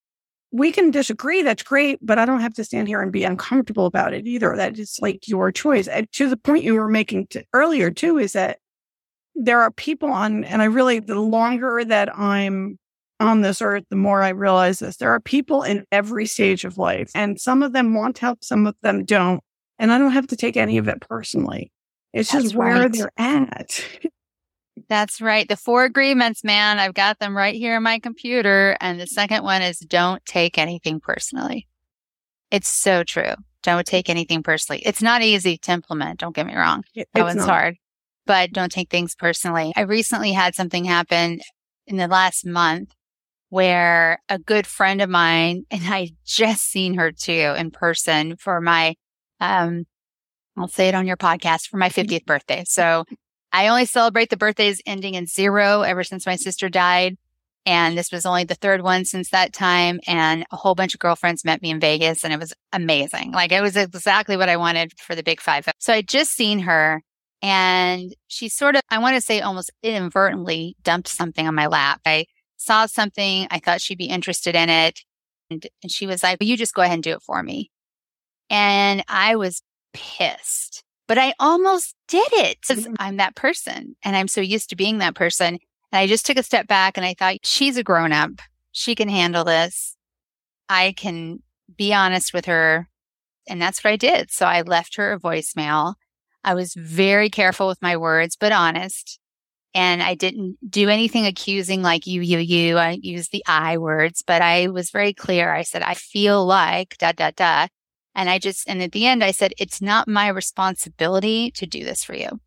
we 0.51 0.71
can 0.71 0.91
disagree. 0.91 1.41
That's 1.43 1.63
great, 1.63 1.99
but 2.01 2.17
I 2.17 2.25
don't 2.25 2.41
have 2.41 2.55
to 2.55 2.63
stand 2.63 2.87
here 2.87 3.01
and 3.01 3.11
be 3.11 3.23
uncomfortable 3.23 3.85
about 3.85 4.13
it 4.13 4.25
either. 4.25 4.55
That 4.55 4.79
is 4.79 4.97
like 5.01 5.27
your 5.27 5.51
choice. 5.51 5.87
And 5.87 6.11
to 6.13 6.27
the 6.27 6.37
point 6.37 6.63
you 6.63 6.73
were 6.73 6.89
making 6.89 7.27
earlier 7.53 7.91
too, 7.91 8.17
is 8.17 8.33
that 8.33 8.57
there 9.35 9.61
are 9.61 9.71
people 9.71 10.11
on, 10.11 10.43
and 10.43 10.61
I 10.61 10.65
really, 10.65 10.99
the 10.99 11.19
longer 11.19 11.83
that 11.85 12.17
I'm 12.17 12.79
on 13.19 13.41
this 13.41 13.61
earth, 13.61 13.83
the 13.89 13.95
more 13.95 14.21
I 14.21 14.29
realize 14.29 14.79
this. 14.79 14.97
There 14.97 15.11
are 15.11 15.19
people 15.19 15.63
in 15.63 15.85
every 15.91 16.25
stage 16.25 16.65
of 16.65 16.77
life, 16.77 17.11
and 17.13 17.39
some 17.39 17.63
of 17.63 17.73
them 17.73 17.93
want 17.93 18.19
help, 18.19 18.43
some 18.43 18.65
of 18.67 18.75
them 18.81 19.03
don't. 19.05 19.41
And 19.77 19.91
I 19.91 19.97
don't 19.97 20.11
have 20.11 20.27
to 20.27 20.35
take 20.35 20.57
any 20.57 20.77
of 20.77 20.87
it 20.87 21.01
personally. 21.01 21.71
It's 22.13 22.31
That's 22.31 22.45
just 22.45 22.55
where 22.55 22.81
right. 22.81 22.91
they're 22.91 23.11
at. 23.17 23.85
That's 24.89 25.21
right. 25.21 25.47
The 25.47 25.55
four 25.55 25.83
agreements, 25.83 26.43
man, 26.43 26.79
I've 26.79 26.93
got 26.93 27.19
them 27.19 27.35
right 27.35 27.53
here 27.53 27.77
in 27.77 27.83
my 27.83 27.99
computer. 27.99 28.75
And 28.81 28.99
the 28.99 29.07
second 29.07 29.43
one 29.43 29.61
is 29.61 29.79
don't 29.79 30.23
take 30.25 30.57
anything 30.57 30.99
personally. 30.99 31.67
It's 32.49 32.69
so 32.69 33.03
true. 33.03 33.33
Don't 33.61 33.85
take 33.85 34.09
anything 34.09 34.41
personally. 34.41 34.81
It's 34.85 35.01
not 35.01 35.21
easy 35.21 35.57
to 35.57 35.71
implement. 35.71 36.19
Don't 36.19 36.35
get 36.35 36.47
me 36.47 36.55
wrong. 36.55 36.83
That 36.95 37.07
one's 37.23 37.43
oh, 37.43 37.45
not. 37.45 37.49
hard, 37.49 37.75
but 38.25 38.51
don't 38.51 38.71
take 38.71 38.89
things 38.89 39.15
personally. 39.15 39.73
I 39.75 39.81
recently 39.81 40.31
had 40.31 40.55
something 40.55 40.85
happen 40.85 41.41
in 41.85 41.97
the 41.97 42.07
last 42.07 42.45
month 42.45 42.93
where 43.49 44.21
a 44.29 44.39
good 44.39 44.65
friend 44.67 45.01
of 45.01 45.09
mine 45.09 45.65
and 45.71 45.81
I 45.85 46.11
just 46.25 46.63
seen 46.63 46.95
her 46.95 47.11
too 47.11 47.53
in 47.57 47.71
person 47.71 48.37
for 48.37 48.61
my, 48.61 48.95
um, 49.39 49.85
I'll 50.57 50.67
say 50.67 50.87
it 50.87 50.95
on 50.95 51.07
your 51.07 51.17
podcast 51.17 51.67
for 51.67 51.77
my 51.77 51.89
50th 51.89 52.25
birthday. 52.25 52.63
So 52.67 53.05
I 53.51 53.67
only 53.67 53.85
celebrate 53.85 54.29
the 54.29 54.37
birthdays 54.37 54.81
ending 54.85 55.15
in 55.15 55.25
zero 55.25 55.81
ever 55.81 56.03
since 56.03 56.25
my 56.25 56.35
sister 56.35 56.69
died. 56.69 57.17
And 57.65 57.97
this 57.97 58.11
was 58.11 58.25
only 58.25 58.43
the 58.45 58.55
third 58.55 58.81
one 58.81 59.05
since 59.05 59.29
that 59.29 59.53
time. 59.53 59.99
And 60.07 60.45
a 60.51 60.55
whole 60.55 60.75
bunch 60.75 60.93
of 60.93 60.99
girlfriends 60.99 61.43
met 61.43 61.61
me 61.61 61.71
in 61.71 61.79
Vegas 61.79 62.23
and 62.23 62.33
it 62.33 62.39
was 62.39 62.53
amazing. 62.71 63.31
Like 63.31 63.51
it 63.51 63.61
was 63.61 63.75
exactly 63.75 64.37
what 64.37 64.49
I 64.49 64.57
wanted 64.57 64.93
for 64.99 65.15
the 65.15 65.23
big 65.23 65.41
five. 65.41 65.67
So 65.79 65.93
I 65.93 66.01
just 66.01 66.31
seen 66.31 66.59
her 66.59 67.01
and 67.41 68.13
she 68.27 68.49
sort 68.49 68.75
of, 68.75 68.81
I 68.89 68.99
want 68.99 69.15
to 69.15 69.21
say 69.21 69.41
almost 69.41 69.71
inadvertently 69.81 70.75
dumped 70.83 71.07
something 71.07 71.47
on 71.47 71.55
my 71.55 71.67
lap. 71.67 72.01
I 72.05 72.25
saw 72.59 72.85
something. 72.85 73.47
I 73.49 73.59
thought 73.59 73.81
she'd 73.81 73.97
be 73.97 74.05
interested 74.05 74.55
in 74.55 74.69
it. 74.69 74.99
And, 75.49 75.65
and 75.81 75.91
she 75.91 76.05
was 76.05 76.21
like, 76.21 76.39
well, 76.39 76.47
you 76.47 76.57
just 76.57 76.75
go 76.75 76.83
ahead 76.83 76.95
and 76.95 77.03
do 77.03 77.13
it 77.13 77.23
for 77.23 77.41
me. 77.41 77.71
And 78.49 79.03
I 79.07 79.35
was 79.35 79.61
pissed, 79.93 80.83
but 81.07 81.17
I 81.17 81.33
almost 81.39 81.95
did 82.07 82.27
it 82.33 82.59
because 82.61 82.85
mm-hmm. 82.85 82.95
I'm 82.99 83.17
that 83.17 83.35
person 83.35 83.95
and 84.03 84.15
I'm 84.15 84.27
so 84.27 84.41
used 84.41 84.69
to 84.69 84.75
being 84.75 84.99
that 84.99 85.15
person. 85.15 85.57
And 85.91 85.99
I 85.99 86.05
just 86.05 86.25
took 86.25 86.37
a 86.37 86.43
step 86.43 86.67
back 86.67 86.97
and 86.97 87.05
I 87.05 87.15
thought, 87.15 87.37
she's 87.43 87.77
a 87.77 87.83
grown 87.83 88.11
up. 88.11 88.31
She 88.71 88.93
can 88.93 89.09
handle 89.09 89.43
this. 89.43 89.95
I 90.67 90.93
can 90.95 91.41
be 91.75 91.93
honest 91.93 92.33
with 92.33 92.45
her. 92.45 92.87
And 93.47 93.59
that's 93.59 93.83
what 93.83 93.91
I 93.91 93.95
did. 93.95 94.29
So 94.29 94.45
I 94.45 94.61
left 94.61 94.97
her 94.97 95.13
a 95.13 95.19
voicemail. 95.19 95.95
I 96.43 96.53
was 96.53 96.75
very 96.75 97.29
careful 97.29 97.67
with 97.67 97.81
my 97.81 97.97
words, 97.97 98.35
but 98.39 98.51
honest 98.51 99.19
and 99.73 100.01
I 100.01 100.15
didn't 100.15 100.57
do 100.67 100.89
anything 100.89 101.25
accusing 101.25 101.81
like 101.81 102.07
you, 102.07 102.21
you, 102.21 102.39
you. 102.39 102.77
I 102.77 102.97
used 103.01 103.31
the 103.31 103.43
I 103.47 103.77
words, 103.77 104.23
but 104.25 104.41
I 104.41 104.67
was 104.67 104.89
very 104.89 105.13
clear. 105.13 105.53
I 105.53 105.61
said, 105.61 105.83
I 105.83 105.93
feel 105.93 106.45
like 106.45 106.97
da, 106.97 107.11
da, 107.11 107.31
da. 107.35 107.67
And 108.15 108.29
I 108.29 108.39
just, 108.39 108.67
and 108.67 108.81
at 108.81 108.91
the 108.91 109.05
end, 109.05 109.23
I 109.23 109.31
said, 109.31 109.53
it's 109.57 109.81
not 109.81 110.07
my 110.07 110.27
responsibility 110.27 111.51
to 111.51 111.67
do 111.67 111.83
this 111.83 112.03
for 112.03 112.15
you. 112.15 112.39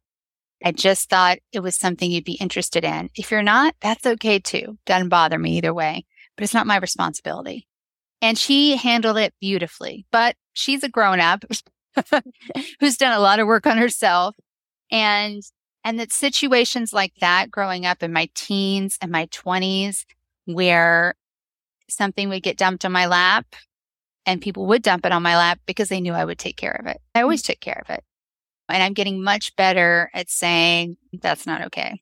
I 0.64 0.72
just 0.72 1.08
thought 1.08 1.38
it 1.52 1.60
was 1.60 1.76
something 1.76 2.10
you'd 2.10 2.24
be 2.24 2.34
interested 2.34 2.84
in. 2.84 3.10
If 3.16 3.30
you're 3.30 3.42
not, 3.42 3.74
that's 3.80 4.06
okay 4.06 4.38
too. 4.38 4.78
Doesn't 4.86 5.08
bother 5.08 5.38
me 5.38 5.56
either 5.56 5.74
way, 5.74 6.04
but 6.36 6.44
it's 6.44 6.54
not 6.54 6.66
my 6.66 6.76
responsibility. 6.76 7.66
And 8.20 8.38
she 8.38 8.76
handled 8.76 9.18
it 9.18 9.34
beautifully, 9.40 10.06
but 10.12 10.36
she's 10.52 10.84
a 10.84 10.88
grown 10.88 11.20
up 11.20 11.44
who's 12.80 12.96
done 12.96 13.12
a 13.12 13.20
lot 13.20 13.40
of 13.40 13.46
work 13.46 13.66
on 13.66 13.78
herself. 13.78 14.36
And 14.90 15.42
and 15.84 15.98
that 15.98 16.12
situations 16.12 16.92
like 16.92 17.14
that 17.20 17.50
growing 17.50 17.86
up 17.86 18.02
in 18.02 18.12
my 18.12 18.28
teens 18.34 18.98
and 19.00 19.10
my 19.10 19.26
20s, 19.26 20.04
where 20.44 21.14
something 21.88 22.28
would 22.28 22.42
get 22.42 22.56
dumped 22.56 22.84
on 22.84 22.92
my 22.92 23.06
lap 23.06 23.46
and 24.26 24.40
people 24.40 24.66
would 24.66 24.82
dump 24.82 25.04
it 25.04 25.12
on 25.12 25.22
my 25.22 25.36
lap 25.36 25.60
because 25.66 25.88
they 25.88 26.00
knew 26.00 26.12
I 26.12 26.24
would 26.24 26.38
take 26.38 26.56
care 26.56 26.76
of 26.78 26.86
it. 26.86 27.00
I 27.14 27.22
always 27.22 27.42
mm. 27.42 27.46
took 27.46 27.60
care 27.60 27.82
of 27.84 27.94
it. 27.94 28.04
And 28.68 28.82
I'm 28.82 28.94
getting 28.94 29.22
much 29.22 29.54
better 29.56 30.10
at 30.14 30.30
saying 30.30 30.96
that's 31.20 31.46
not 31.46 31.62
okay. 31.62 32.00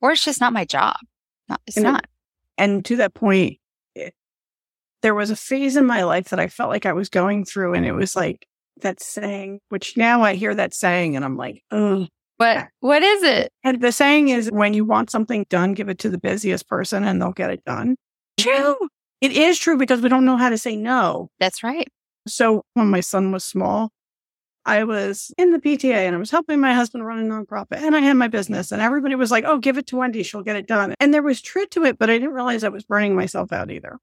Or 0.00 0.12
it's 0.12 0.24
just 0.24 0.40
not 0.40 0.52
my 0.52 0.64
job. 0.64 0.96
No, 1.48 1.56
it's 1.66 1.76
and 1.76 1.86
uh, 1.86 1.92
not. 1.92 2.06
and 2.58 2.84
to 2.84 2.96
that 2.96 3.14
point, 3.14 3.58
it, 3.94 4.14
there 5.02 5.14
was 5.14 5.30
a 5.30 5.36
phase 5.36 5.76
in 5.76 5.86
my 5.86 6.04
life 6.04 6.28
that 6.28 6.38
I 6.38 6.48
felt 6.48 6.70
like 6.70 6.86
I 6.86 6.92
was 6.92 7.08
going 7.08 7.44
through, 7.44 7.74
and 7.74 7.86
it 7.86 7.92
was 7.92 8.14
like 8.14 8.46
that 8.82 9.02
saying, 9.02 9.60
which 9.70 9.96
now 9.96 10.22
I 10.22 10.34
hear 10.34 10.54
that 10.54 10.74
saying 10.74 11.16
and 11.16 11.24
I'm 11.24 11.36
like, 11.36 11.62
oh, 11.70 12.06
what 12.38 12.68
what 12.80 13.02
is 13.02 13.22
it? 13.22 13.52
And 13.64 13.80
the 13.80 13.92
saying 13.92 14.28
is 14.28 14.50
when 14.50 14.74
you 14.74 14.84
want 14.84 15.10
something 15.10 15.46
done, 15.48 15.74
give 15.74 15.88
it 15.88 15.98
to 16.00 16.10
the 16.10 16.18
busiest 16.18 16.68
person 16.68 17.04
and 17.04 17.20
they'll 17.20 17.32
get 17.32 17.50
it 17.50 17.64
done. 17.64 17.96
True. 18.38 18.76
It 19.20 19.32
is 19.32 19.58
true 19.58 19.78
because 19.78 20.02
we 20.02 20.08
don't 20.08 20.26
know 20.26 20.36
how 20.36 20.50
to 20.50 20.58
say 20.58 20.76
no. 20.76 21.30
That's 21.40 21.62
right. 21.62 21.88
So 22.28 22.62
when 22.74 22.88
my 22.88 23.00
son 23.00 23.32
was 23.32 23.44
small, 23.44 23.90
I 24.66 24.84
was 24.84 25.32
in 25.38 25.52
the 25.52 25.58
PTA 25.58 25.94
and 25.94 26.14
I 26.14 26.18
was 26.18 26.30
helping 26.30 26.60
my 26.60 26.74
husband 26.74 27.06
run 27.06 27.18
a 27.18 27.22
nonprofit 27.22 27.78
and 27.78 27.96
I 27.96 28.00
had 28.00 28.16
my 28.16 28.28
business 28.28 28.72
and 28.72 28.82
everybody 28.82 29.14
was 29.14 29.30
like, 29.30 29.44
oh, 29.46 29.58
give 29.58 29.78
it 29.78 29.86
to 29.88 29.96
Wendy. 29.96 30.22
She'll 30.22 30.42
get 30.42 30.56
it 30.56 30.66
done. 30.66 30.94
And 31.00 31.14
there 31.14 31.22
was 31.22 31.40
truth 31.40 31.70
to 31.70 31.84
it, 31.84 31.98
but 31.98 32.10
I 32.10 32.18
didn't 32.18 32.34
realize 32.34 32.64
I 32.64 32.68
was 32.68 32.84
burning 32.84 33.14
myself 33.14 33.52
out 33.52 33.70
either. 33.70 33.98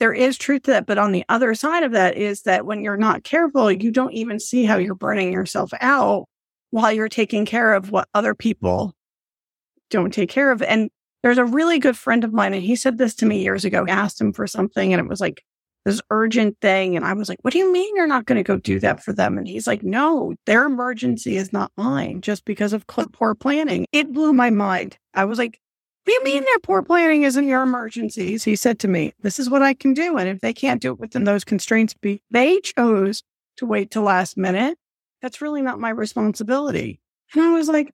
There 0.00 0.12
is 0.12 0.38
truth 0.38 0.62
to 0.62 0.70
that. 0.72 0.86
But 0.86 0.98
on 0.98 1.12
the 1.12 1.24
other 1.28 1.54
side 1.54 1.82
of 1.82 1.92
that 1.92 2.16
is 2.16 2.42
that 2.42 2.64
when 2.64 2.82
you're 2.82 2.96
not 2.96 3.22
careful, 3.22 3.70
you 3.70 3.90
don't 3.90 4.14
even 4.14 4.40
see 4.40 4.64
how 4.64 4.78
you're 4.78 4.94
burning 4.94 5.32
yourself 5.32 5.72
out 5.80 6.26
while 6.70 6.92
you're 6.92 7.08
taking 7.08 7.46
care 7.46 7.74
of 7.74 7.90
what 7.90 8.08
other 8.14 8.34
people 8.34 8.94
don't 9.90 10.12
take 10.12 10.28
care 10.28 10.50
of. 10.50 10.62
And 10.62 10.90
there's 11.22 11.38
a 11.38 11.44
really 11.44 11.78
good 11.78 11.96
friend 11.96 12.24
of 12.24 12.32
mine, 12.32 12.54
and 12.54 12.62
he 12.62 12.76
said 12.76 12.98
this 12.98 13.14
to 13.16 13.26
me 13.26 13.42
years 13.42 13.64
ago. 13.64 13.84
I 13.88 13.90
asked 13.90 14.20
him 14.20 14.32
for 14.32 14.46
something, 14.46 14.92
and 14.92 15.00
it 15.00 15.08
was 15.08 15.20
like 15.20 15.42
this 15.84 16.00
urgent 16.10 16.56
thing. 16.60 16.96
And 16.96 17.04
I 17.04 17.12
was 17.14 17.28
like, 17.28 17.38
What 17.42 17.52
do 17.52 17.58
you 17.58 17.72
mean 17.72 17.96
you're 17.96 18.06
not 18.06 18.26
going 18.26 18.36
to 18.36 18.42
go 18.42 18.58
do 18.58 18.78
that 18.80 19.02
for 19.02 19.12
them? 19.12 19.38
And 19.38 19.48
he's 19.48 19.66
like, 19.66 19.82
No, 19.82 20.34
their 20.46 20.64
emergency 20.64 21.36
is 21.36 21.52
not 21.52 21.72
mine 21.76 22.20
just 22.20 22.44
because 22.44 22.72
of 22.72 22.86
poor 22.86 23.34
planning. 23.34 23.86
It 23.92 24.12
blew 24.12 24.32
my 24.32 24.50
mind. 24.50 24.98
I 25.14 25.24
was 25.24 25.38
like, 25.38 25.58
What 26.04 26.10
do 26.10 26.12
you 26.12 26.24
mean 26.24 26.44
their 26.44 26.58
poor 26.60 26.82
planning 26.82 27.22
isn't 27.22 27.48
your 27.48 27.62
emergencies? 27.62 28.44
He 28.44 28.54
said 28.54 28.78
to 28.80 28.88
me, 28.88 29.14
This 29.20 29.38
is 29.38 29.50
what 29.50 29.62
I 29.62 29.74
can 29.74 29.94
do. 29.94 30.16
And 30.18 30.28
if 30.28 30.40
they 30.40 30.52
can't 30.52 30.82
do 30.82 30.92
it 30.92 31.00
within 31.00 31.24
those 31.24 31.44
constraints, 31.44 31.94
be 31.94 32.22
they 32.30 32.60
chose 32.60 33.22
to 33.56 33.66
wait 33.66 33.90
till 33.90 34.02
last 34.02 34.36
minute. 34.36 34.78
That's 35.22 35.40
really 35.40 35.62
not 35.62 35.80
my 35.80 35.90
responsibility. 35.90 37.00
And 37.34 37.42
I 37.42 37.52
was 37.52 37.68
like, 37.68 37.92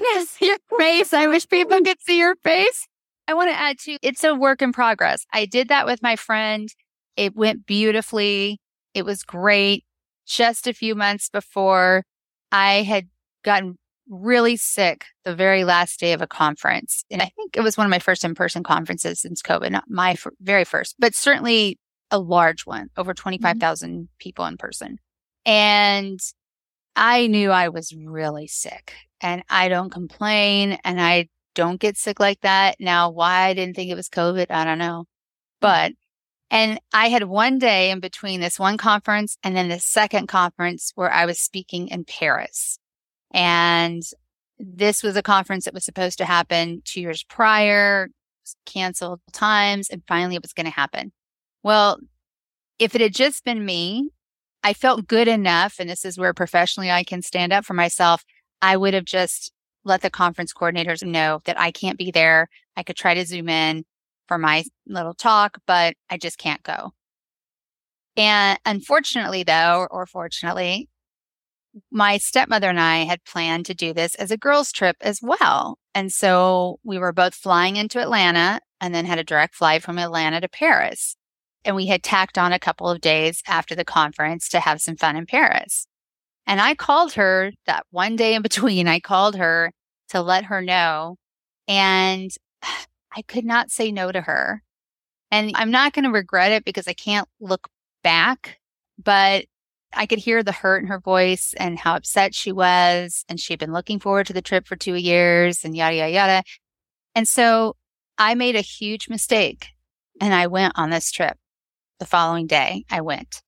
Yes, 0.00 0.36
your 0.40 0.58
face. 0.78 1.12
I 1.12 1.26
wish 1.26 1.48
people 1.48 1.80
could 1.80 2.00
see 2.00 2.18
your 2.18 2.36
face. 2.36 2.88
I 3.26 3.34
want 3.34 3.50
to 3.50 3.58
add 3.58 3.78
to 3.80 3.98
it's 4.02 4.24
a 4.24 4.34
work 4.34 4.60
in 4.60 4.72
progress. 4.72 5.24
I 5.32 5.46
did 5.46 5.68
that 5.68 5.86
with 5.86 6.02
my 6.02 6.16
friend. 6.16 6.68
It 7.16 7.36
went 7.36 7.66
beautifully. 7.66 8.60
It 8.92 9.04
was 9.04 9.22
great. 9.22 9.84
Just 10.26 10.66
a 10.66 10.72
few 10.74 10.94
months 10.94 11.28
before 11.28 12.04
I 12.50 12.82
had 12.82 13.08
gotten 13.44 13.78
really 14.08 14.56
sick 14.56 15.06
the 15.24 15.34
very 15.34 15.64
last 15.64 16.00
day 16.00 16.12
of 16.12 16.20
a 16.20 16.26
conference. 16.26 17.04
And 17.10 17.22
I 17.22 17.30
think 17.36 17.56
it 17.56 17.62
was 17.62 17.76
one 17.76 17.86
of 17.86 17.90
my 17.90 17.98
first 17.98 18.24
in 18.24 18.34
person 18.34 18.62
conferences 18.62 19.20
since 19.20 19.42
COVID, 19.42 19.70
not 19.70 19.84
my 19.88 20.12
f- 20.12 20.26
very 20.40 20.64
first, 20.64 20.96
but 20.98 21.14
certainly 21.14 21.78
a 22.10 22.18
large 22.18 22.66
one, 22.66 22.90
over 22.96 23.14
25,000 23.14 23.90
mm-hmm. 23.90 24.04
people 24.18 24.44
in 24.44 24.56
person. 24.56 24.98
And 25.46 26.20
I 26.96 27.26
knew 27.26 27.50
I 27.50 27.68
was 27.68 27.94
really 27.94 28.46
sick 28.46 28.94
and 29.20 29.42
I 29.48 29.68
don't 29.68 29.90
complain 29.90 30.78
and 30.84 31.00
I 31.00 31.28
don't 31.54 31.80
get 31.80 31.96
sick 31.96 32.20
like 32.20 32.40
that. 32.42 32.76
Now, 32.80 33.10
why 33.10 33.46
I 33.46 33.54
didn't 33.54 33.76
think 33.76 33.90
it 33.90 33.96
was 33.96 34.08
COVID, 34.08 34.46
I 34.50 34.64
don't 34.64 34.78
know. 34.78 35.04
Mm. 35.04 35.06
But, 35.60 35.92
and 36.50 36.78
I 36.92 37.08
had 37.08 37.24
one 37.24 37.58
day 37.58 37.90
in 37.90 38.00
between 38.00 38.40
this 38.40 38.58
one 38.58 38.76
conference 38.76 39.36
and 39.42 39.56
then 39.56 39.68
the 39.68 39.78
second 39.78 40.28
conference 40.28 40.92
where 40.94 41.12
I 41.12 41.26
was 41.26 41.40
speaking 41.40 41.88
in 41.88 42.04
Paris. 42.04 42.78
And 43.32 44.02
this 44.58 45.02
was 45.02 45.16
a 45.16 45.22
conference 45.22 45.64
that 45.64 45.74
was 45.74 45.84
supposed 45.84 46.18
to 46.18 46.24
happen 46.24 46.82
two 46.84 47.00
years 47.00 47.24
prior, 47.24 48.08
canceled 48.66 49.20
times, 49.32 49.88
and 49.88 50.02
finally 50.06 50.36
it 50.36 50.42
was 50.42 50.52
going 50.52 50.66
to 50.66 50.72
happen. 50.72 51.12
Well, 51.62 51.98
if 52.78 52.94
it 52.94 53.00
had 53.00 53.14
just 53.14 53.44
been 53.44 53.64
me, 53.64 54.10
I 54.64 54.72
felt 54.72 55.06
good 55.06 55.28
enough. 55.28 55.76
And 55.78 55.88
this 55.88 56.04
is 56.04 56.18
where 56.18 56.34
professionally 56.34 56.90
I 56.90 57.04
can 57.04 57.22
stand 57.22 57.52
up 57.52 57.64
for 57.64 57.74
myself 57.74 58.24
I 58.64 58.78
would 58.78 58.94
have 58.94 59.04
just 59.04 59.52
let 59.84 60.00
the 60.00 60.08
conference 60.08 60.54
coordinators 60.54 61.04
know 61.04 61.40
that 61.44 61.60
I 61.60 61.70
can't 61.70 61.98
be 61.98 62.10
there. 62.10 62.48
I 62.78 62.82
could 62.82 62.96
try 62.96 63.12
to 63.12 63.26
zoom 63.26 63.50
in 63.50 63.84
for 64.26 64.38
my 64.38 64.64
little 64.86 65.12
talk, 65.12 65.58
but 65.66 65.96
I 66.08 66.16
just 66.16 66.38
can't 66.38 66.62
go. 66.62 66.92
And 68.16 68.58
unfortunately, 68.64 69.42
though, 69.42 69.86
or 69.90 70.06
fortunately, 70.06 70.88
my 71.90 72.16
stepmother 72.16 72.70
and 72.70 72.80
I 72.80 73.04
had 73.04 73.22
planned 73.24 73.66
to 73.66 73.74
do 73.74 73.92
this 73.92 74.14
as 74.14 74.30
a 74.30 74.38
girls' 74.38 74.72
trip 74.72 74.96
as 75.02 75.20
well. 75.20 75.78
And 75.94 76.10
so 76.10 76.78
we 76.82 76.98
were 76.98 77.12
both 77.12 77.34
flying 77.34 77.76
into 77.76 78.00
Atlanta 78.00 78.60
and 78.80 78.94
then 78.94 79.04
had 79.04 79.18
a 79.18 79.24
direct 79.24 79.56
flight 79.56 79.82
from 79.82 79.98
Atlanta 79.98 80.40
to 80.40 80.48
Paris. 80.48 81.16
And 81.64 81.76
we 81.76 81.86
had 81.86 82.02
tacked 82.02 82.38
on 82.38 82.52
a 82.52 82.58
couple 82.58 82.88
of 82.88 83.00
days 83.00 83.42
after 83.46 83.74
the 83.74 83.84
conference 83.84 84.48
to 84.50 84.60
have 84.60 84.80
some 84.80 84.96
fun 84.96 85.16
in 85.16 85.26
Paris. 85.26 85.86
And 86.46 86.60
I 86.60 86.74
called 86.74 87.14
her 87.14 87.52
that 87.66 87.86
one 87.90 88.16
day 88.16 88.34
in 88.34 88.42
between. 88.42 88.88
I 88.88 89.00
called 89.00 89.36
her 89.36 89.72
to 90.10 90.22
let 90.22 90.44
her 90.44 90.60
know. 90.60 91.16
And 91.68 92.30
I 93.16 93.22
could 93.22 93.44
not 93.44 93.70
say 93.70 93.92
no 93.92 94.10
to 94.10 94.20
her. 94.20 94.62
And 95.30 95.52
I'm 95.54 95.70
not 95.70 95.92
going 95.92 96.04
to 96.04 96.10
regret 96.10 96.52
it 96.52 96.64
because 96.64 96.86
I 96.86 96.92
can't 96.92 97.28
look 97.40 97.68
back, 98.02 98.58
but 99.02 99.46
I 99.92 100.06
could 100.06 100.18
hear 100.18 100.42
the 100.42 100.52
hurt 100.52 100.82
in 100.82 100.88
her 100.88 101.00
voice 101.00 101.54
and 101.56 101.78
how 101.78 101.96
upset 101.96 102.34
she 102.34 102.52
was. 102.52 103.24
And 103.28 103.40
she'd 103.40 103.58
been 103.58 103.72
looking 103.72 104.00
forward 104.00 104.26
to 104.26 104.32
the 104.32 104.42
trip 104.42 104.66
for 104.66 104.76
two 104.76 104.94
years 104.94 105.64
and 105.64 105.76
yada, 105.76 105.96
yada, 105.96 106.12
yada. 106.12 106.42
And 107.14 107.26
so 107.26 107.76
I 108.18 108.34
made 108.34 108.56
a 108.56 108.60
huge 108.60 109.08
mistake 109.08 109.68
and 110.20 110.34
I 110.34 110.46
went 110.46 110.74
on 110.76 110.90
this 110.90 111.10
trip. 111.10 111.36
The 111.98 112.06
following 112.06 112.46
day, 112.46 112.84
I 112.90 113.00
went. 113.00 113.42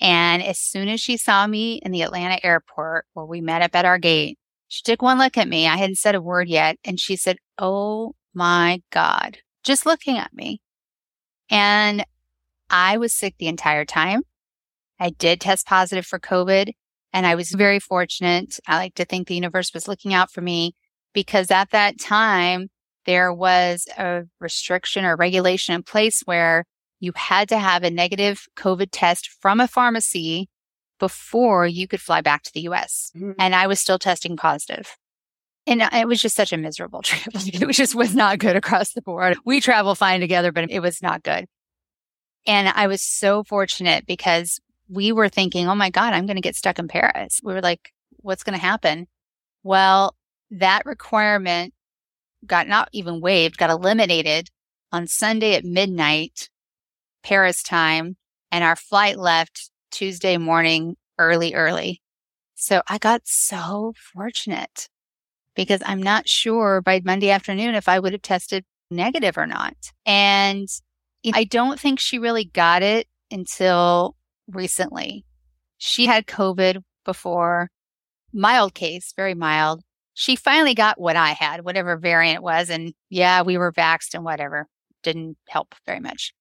And 0.00 0.42
as 0.42 0.58
soon 0.58 0.88
as 0.88 1.00
she 1.00 1.16
saw 1.16 1.46
me 1.46 1.80
in 1.84 1.92
the 1.92 2.02
Atlanta 2.02 2.44
airport 2.44 3.06
where 3.12 3.26
we 3.26 3.40
met 3.40 3.62
up 3.62 3.74
at 3.74 3.84
our 3.84 3.98
gate, 3.98 4.38
she 4.68 4.82
took 4.82 5.02
one 5.02 5.18
look 5.18 5.38
at 5.38 5.48
me. 5.48 5.66
I 5.66 5.76
hadn't 5.76 5.98
said 5.98 6.14
a 6.14 6.22
word 6.22 6.48
yet. 6.48 6.78
And 6.84 6.98
she 6.98 7.16
said, 7.16 7.36
Oh 7.58 8.14
my 8.32 8.82
God, 8.90 9.38
just 9.62 9.86
looking 9.86 10.18
at 10.18 10.32
me. 10.34 10.60
And 11.50 12.04
I 12.70 12.96
was 12.96 13.14
sick 13.14 13.36
the 13.38 13.46
entire 13.46 13.84
time. 13.84 14.22
I 14.98 15.10
did 15.10 15.40
test 15.40 15.66
positive 15.66 16.06
for 16.06 16.18
COVID 16.18 16.72
and 17.12 17.26
I 17.26 17.34
was 17.34 17.50
very 17.50 17.78
fortunate. 17.78 18.58
I 18.66 18.76
like 18.76 18.94
to 18.96 19.04
think 19.04 19.28
the 19.28 19.34
universe 19.36 19.72
was 19.72 19.86
looking 19.86 20.12
out 20.12 20.32
for 20.32 20.40
me 20.40 20.74
because 21.12 21.50
at 21.50 21.70
that 21.70 22.00
time 22.00 22.68
there 23.06 23.32
was 23.32 23.86
a 23.96 24.22
restriction 24.40 25.04
or 25.04 25.14
regulation 25.16 25.74
in 25.74 25.82
place 25.82 26.22
where 26.24 26.64
you 27.04 27.12
had 27.14 27.48
to 27.50 27.58
have 27.58 27.82
a 27.82 27.90
negative 27.90 28.46
COVID 28.56 28.88
test 28.90 29.28
from 29.40 29.60
a 29.60 29.68
pharmacy 29.68 30.48
before 30.98 31.66
you 31.66 31.86
could 31.86 32.00
fly 32.00 32.20
back 32.20 32.42
to 32.44 32.52
the 32.52 32.62
US. 32.62 33.12
Mm-hmm. 33.16 33.32
And 33.38 33.54
I 33.54 33.66
was 33.66 33.80
still 33.80 33.98
testing 33.98 34.36
positive. 34.36 34.96
And 35.66 35.82
it 35.82 36.08
was 36.08 36.20
just 36.20 36.36
such 36.36 36.52
a 36.52 36.56
miserable 36.56 37.02
trip. 37.02 37.34
it 37.34 37.72
just 37.72 37.94
was 37.94 38.14
not 38.14 38.38
good 38.38 38.56
across 38.56 38.92
the 38.92 39.02
board. 39.02 39.36
We 39.44 39.60
travel 39.60 39.94
fine 39.94 40.20
together, 40.20 40.52
but 40.52 40.70
it 40.70 40.80
was 40.80 41.02
not 41.02 41.22
good. 41.22 41.46
And 42.46 42.68
I 42.68 42.86
was 42.86 43.00
so 43.00 43.42
fortunate 43.42 44.06
because 44.06 44.60
we 44.88 45.12
were 45.12 45.28
thinking, 45.28 45.68
oh 45.68 45.74
my 45.74 45.90
God, 45.90 46.12
I'm 46.12 46.26
going 46.26 46.36
to 46.36 46.42
get 46.42 46.56
stuck 46.56 46.78
in 46.78 46.88
Paris. 46.88 47.40
We 47.42 47.54
were 47.54 47.62
like, 47.62 47.92
what's 48.18 48.42
going 48.42 48.58
to 48.58 48.64
happen? 48.64 49.06
Well, 49.62 50.14
that 50.50 50.84
requirement 50.84 51.72
got 52.46 52.68
not 52.68 52.90
even 52.92 53.20
waived, 53.20 53.56
got 53.56 53.70
eliminated 53.70 54.50
on 54.92 55.06
Sunday 55.06 55.54
at 55.54 55.64
midnight 55.64 56.50
Paris 57.24 57.62
time 57.62 58.16
and 58.52 58.62
our 58.62 58.76
flight 58.76 59.18
left 59.18 59.70
Tuesday 59.90 60.36
morning 60.36 60.96
early, 61.18 61.54
early. 61.54 62.00
So 62.54 62.82
I 62.86 62.98
got 62.98 63.22
so 63.24 63.94
fortunate 64.12 64.88
because 65.56 65.82
I'm 65.84 66.02
not 66.02 66.28
sure 66.28 66.80
by 66.80 67.00
Monday 67.04 67.30
afternoon 67.30 67.74
if 67.74 67.88
I 67.88 67.98
would 67.98 68.12
have 68.12 68.22
tested 68.22 68.64
negative 68.90 69.38
or 69.38 69.46
not. 69.46 69.74
And 70.06 70.68
I 71.32 71.44
don't 71.44 71.80
think 71.80 71.98
she 71.98 72.18
really 72.18 72.44
got 72.44 72.82
it 72.82 73.08
until 73.30 74.16
recently. 74.46 75.24
She 75.78 76.06
had 76.06 76.26
COVID 76.26 76.82
before, 77.04 77.70
mild 78.32 78.74
case, 78.74 79.12
very 79.16 79.34
mild. 79.34 79.82
She 80.12 80.36
finally 80.36 80.74
got 80.74 81.00
what 81.00 81.16
I 81.16 81.30
had, 81.30 81.64
whatever 81.64 81.96
variant 81.96 82.36
it 82.36 82.42
was. 82.42 82.70
And 82.70 82.94
yeah, 83.10 83.42
we 83.42 83.56
were 83.56 83.72
vaxxed 83.72 84.14
and 84.14 84.24
whatever. 84.24 84.68
Didn't 85.02 85.36
help 85.48 85.74
very 85.86 86.00
much. 86.00 86.32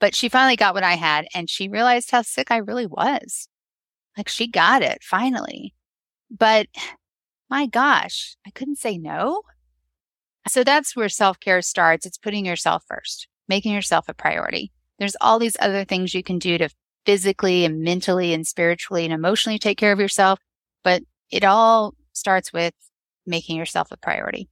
But 0.00 0.14
she 0.14 0.28
finally 0.28 0.56
got 0.56 0.74
what 0.74 0.84
I 0.84 0.94
had 0.94 1.26
and 1.34 1.50
she 1.50 1.68
realized 1.68 2.10
how 2.10 2.22
sick 2.22 2.50
I 2.50 2.58
really 2.58 2.86
was. 2.86 3.48
Like 4.16 4.28
she 4.28 4.46
got 4.46 4.82
it 4.82 5.02
finally. 5.02 5.74
But 6.30 6.68
my 7.50 7.66
gosh, 7.66 8.36
I 8.46 8.50
couldn't 8.50 8.78
say 8.78 8.98
no. 8.98 9.42
So 10.48 10.64
that's 10.64 10.96
where 10.96 11.08
self 11.08 11.40
care 11.40 11.62
starts. 11.62 12.06
It's 12.06 12.18
putting 12.18 12.44
yourself 12.44 12.84
first, 12.88 13.28
making 13.48 13.72
yourself 13.72 14.08
a 14.08 14.14
priority. 14.14 14.72
There's 14.98 15.16
all 15.20 15.38
these 15.38 15.56
other 15.60 15.84
things 15.84 16.14
you 16.14 16.22
can 16.22 16.38
do 16.38 16.58
to 16.58 16.68
physically 17.06 17.64
and 17.64 17.80
mentally 17.80 18.34
and 18.34 18.46
spiritually 18.46 19.04
and 19.04 19.12
emotionally 19.12 19.58
take 19.58 19.78
care 19.78 19.92
of 19.92 20.00
yourself. 20.00 20.38
But 20.84 21.02
it 21.30 21.44
all 21.44 21.94
starts 22.12 22.52
with 22.52 22.74
making 23.26 23.56
yourself 23.56 23.88
a 23.90 23.96
priority. 23.96 24.48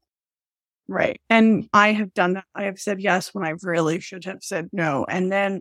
Right. 0.89 1.21
And 1.29 1.69
I 1.73 1.93
have 1.93 2.15
done 2.15 2.35
that. 2.35 2.45
I 2.55 2.65
have 2.65 2.79
said 2.79 3.01
yes 3.01 3.35
when 3.35 3.45
I 3.45 3.55
really 3.63 4.01
should 4.01 4.25
have 4.25 4.39
said 4.43 4.69
no. 4.73 5.05
And 5.09 5.33
then 5.33 5.61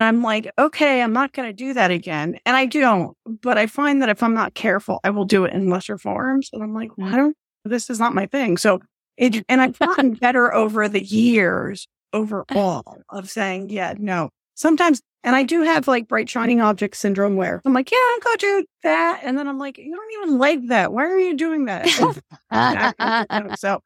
I'm 0.00 0.22
like, 0.22 0.50
okay, 0.58 1.02
I'm 1.02 1.12
not 1.12 1.32
going 1.32 1.48
to 1.48 1.52
do 1.52 1.74
that 1.74 1.90
again. 1.90 2.38
And 2.44 2.56
I 2.56 2.66
don't. 2.66 3.16
But 3.24 3.58
I 3.58 3.66
find 3.66 4.02
that 4.02 4.08
if 4.08 4.22
I'm 4.22 4.34
not 4.34 4.54
careful, 4.54 5.00
I 5.04 5.10
will 5.10 5.24
do 5.24 5.44
it 5.44 5.52
in 5.52 5.68
lesser 5.68 5.98
forms. 5.98 6.50
And 6.52 6.62
I'm 6.62 6.74
like, 6.74 6.96
well, 6.96 7.08
I 7.08 7.10
mm-hmm. 7.10 7.18
don't, 7.18 7.36
this 7.64 7.90
is 7.90 7.98
not 7.98 8.14
my 8.14 8.26
thing. 8.26 8.56
So 8.56 8.80
it, 9.16 9.44
and 9.48 9.60
I've 9.60 9.78
gotten 9.78 10.14
better 10.20 10.52
over 10.54 10.88
the 10.88 11.02
years 11.02 11.86
overall 12.12 12.98
of 13.10 13.30
saying, 13.30 13.70
yeah, 13.70 13.94
no. 13.98 14.30
Sometimes 14.54 15.00
And 15.24 15.34
I 15.34 15.44
do 15.44 15.62
have 15.62 15.88
like 15.88 16.08
bright 16.08 16.28
shining 16.28 16.60
object 16.60 16.96
syndrome 16.96 17.36
where 17.36 17.62
I'm 17.64 17.72
like, 17.72 17.90
yeah, 17.90 17.98
I'll 17.98 18.20
go 18.20 18.36
do 18.36 18.64
that. 18.82 19.20
And 19.22 19.38
then 19.38 19.48
I'm 19.48 19.58
like, 19.58 19.78
you 19.78 19.94
don't 19.94 20.22
even 20.22 20.38
like 20.38 20.68
that. 20.68 20.92
Why 20.92 21.04
are 21.04 21.18
you 21.18 21.36
doing 21.36 21.64
that? 21.66 21.88
so 23.58 23.80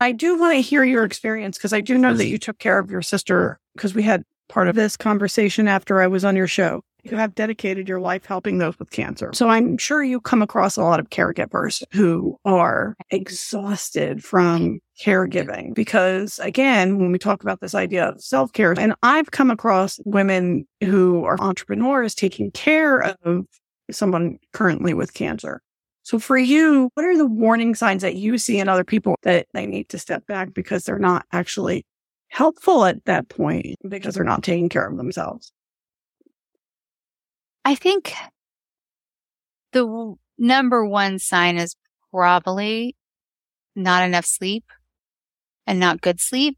I 0.00 0.12
do 0.12 0.38
want 0.38 0.54
to 0.56 0.60
hear 0.60 0.84
your 0.84 1.04
experience 1.04 1.56
because 1.56 1.72
I 1.72 1.80
do 1.80 1.96
know 1.96 2.14
that 2.14 2.26
you 2.26 2.38
took 2.38 2.58
care 2.58 2.78
of 2.78 2.90
your 2.90 3.02
sister 3.02 3.58
because 3.74 3.94
we 3.94 4.02
had 4.02 4.22
part 4.48 4.68
of 4.68 4.74
this 4.74 4.96
conversation 4.96 5.68
after 5.68 6.00
I 6.00 6.06
was 6.06 6.24
on 6.24 6.36
your 6.36 6.46
show. 6.46 6.82
You 7.02 7.16
have 7.16 7.34
dedicated 7.36 7.88
your 7.88 8.00
life 8.00 8.26
helping 8.26 8.58
those 8.58 8.78
with 8.78 8.90
cancer. 8.90 9.30
So 9.32 9.48
I'm 9.48 9.78
sure 9.78 10.02
you 10.02 10.20
come 10.20 10.42
across 10.42 10.76
a 10.76 10.82
lot 10.82 10.98
of 10.98 11.10
caregivers 11.10 11.82
who 11.92 12.36
are 12.44 12.96
exhausted 13.10 14.24
from 14.24 14.80
caregiving 15.00 15.72
because 15.72 16.40
again, 16.40 16.98
when 16.98 17.12
we 17.12 17.18
talk 17.18 17.42
about 17.42 17.60
this 17.60 17.74
idea 17.74 18.08
of 18.08 18.20
self 18.20 18.52
care, 18.52 18.74
and 18.76 18.94
I've 19.02 19.30
come 19.30 19.50
across 19.50 20.00
women 20.04 20.66
who 20.82 21.24
are 21.24 21.40
entrepreneurs 21.40 22.14
taking 22.14 22.50
care 22.50 23.14
of 23.24 23.46
someone 23.90 24.38
currently 24.52 24.92
with 24.92 25.14
cancer. 25.14 25.62
So 26.06 26.20
for 26.20 26.38
you, 26.38 26.88
what 26.94 27.04
are 27.04 27.16
the 27.16 27.26
warning 27.26 27.74
signs 27.74 28.02
that 28.02 28.14
you 28.14 28.38
see 28.38 28.60
in 28.60 28.68
other 28.68 28.84
people 28.84 29.16
that 29.24 29.48
they 29.52 29.66
need 29.66 29.88
to 29.88 29.98
step 29.98 30.24
back 30.28 30.54
because 30.54 30.84
they're 30.84 31.00
not 31.00 31.26
actually 31.32 31.84
helpful 32.28 32.84
at 32.84 33.04
that 33.06 33.28
point 33.28 33.74
because 33.88 34.14
they're 34.14 34.22
not 34.22 34.44
taking 34.44 34.68
care 34.68 34.86
of 34.86 34.96
themselves? 34.98 35.52
I 37.64 37.74
think 37.74 38.14
the 39.72 40.14
number 40.38 40.86
one 40.86 41.18
sign 41.18 41.56
is 41.58 41.74
probably 42.12 42.94
not 43.74 44.04
enough 44.04 44.26
sleep 44.26 44.62
and 45.66 45.80
not 45.80 46.02
good 46.02 46.20
sleep. 46.20 46.56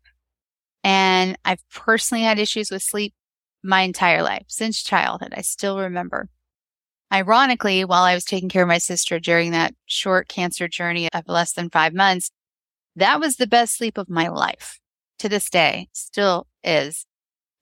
And 0.84 1.38
I've 1.46 1.66
personally 1.70 2.22
had 2.22 2.38
issues 2.38 2.70
with 2.70 2.82
sleep 2.82 3.14
my 3.62 3.80
entire 3.80 4.22
life 4.22 4.44
since 4.48 4.82
childhood. 4.82 5.32
I 5.34 5.40
still 5.40 5.78
remember. 5.78 6.28
Ironically, 7.12 7.84
while 7.84 8.02
I 8.02 8.14
was 8.14 8.24
taking 8.24 8.48
care 8.48 8.62
of 8.62 8.68
my 8.68 8.78
sister 8.78 9.18
during 9.18 9.52
that 9.52 9.74
short 9.86 10.28
cancer 10.28 10.68
journey 10.68 11.08
of 11.12 11.24
less 11.26 11.52
than 11.52 11.70
five 11.70 11.94
months, 11.94 12.30
that 12.96 13.20
was 13.20 13.36
the 13.36 13.46
best 13.46 13.76
sleep 13.76 13.96
of 13.96 14.10
my 14.10 14.28
life 14.28 14.78
to 15.18 15.28
this 15.28 15.48
day, 15.48 15.88
still 15.92 16.46
is. 16.62 17.06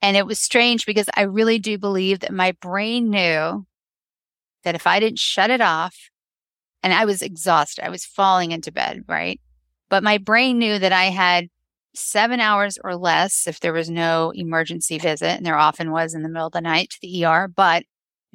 And 0.03 0.17
it 0.17 0.27
was 0.27 0.39
strange 0.39 0.85
because 0.85 1.09
I 1.15 1.23
really 1.23 1.59
do 1.59 1.79
believe 1.79 2.21
that 2.21 2.33
my 2.33 2.53
brain 2.61 3.11
knew 3.11 3.67
that 4.65 4.75
if 4.75 4.87
I 4.87 4.99
didn't 4.99 5.19
shut 5.19 5.51
it 5.51 5.61
off, 5.61 5.97
and 6.83 6.93
I 6.93 7.05
was 7.05 7.23
exhausted, 7.23 7.85
I 7.85 7.89
was 7.89 8.05
falling 8.05 8.53
into 8.53 8.71
bed, 8.71 9.03
right? 9.09 9.41
But 9.89 10.03
my 10.05 10.19
brain 10.19 10.59
knew 10.59 10.79
that 10.79 10.93
I 10.93 11.07
had 11.07 11.49
seven 11.95 12.41
hours 12.41 12.79
or 12.83 12.95
less 12.95 13.47
if 13.47 13.59
there 13.61 13.73
was 13.73 13.89
no 13.91 14.33
emergency 14.35 14.99
visit, 14.99 15.37
and 15.37 15.47
there 15.47 15.59
often 15.59 15.91
was 15.91 16.15
in 16.15 16.23
the 16.23 16.29
middle 16.29 16.47
of 16.49 16.53
the 16.53 16.61
night 16.61 16.91
to 16.91 16.99
the 17.03 17.25
ER. 17.25 17.49
But 17.49 17.85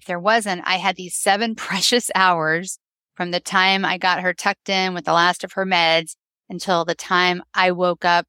if 0.02 0.08
there 0.08 0.20
wasn't, 0.20 0.64
I 0.66 0.78
had 0.78 0.96
these 0.96 1.16
seven 1.16 1.56
precious 1.68 2.10
hours 2.16 2.80
from 3.16 3.32
the 3.32 3.40
time 3.40 3.86
I 3.86 3.98
got 3.98 4.22
her 4.22 4.34
tucked 4.34 4.70
in 4.70 4.94
with 4.94 5.06
the 5.06 5.14
last 5.14 5.44
of 5.44 5.54
her 5.54 5.66
meds 5.66 6.16
until 6.50 6.84
the 6.84 6.96
time 6.96 7.44
I 7.54 7.72
woke 7.72 8.04
up 8.04 8.26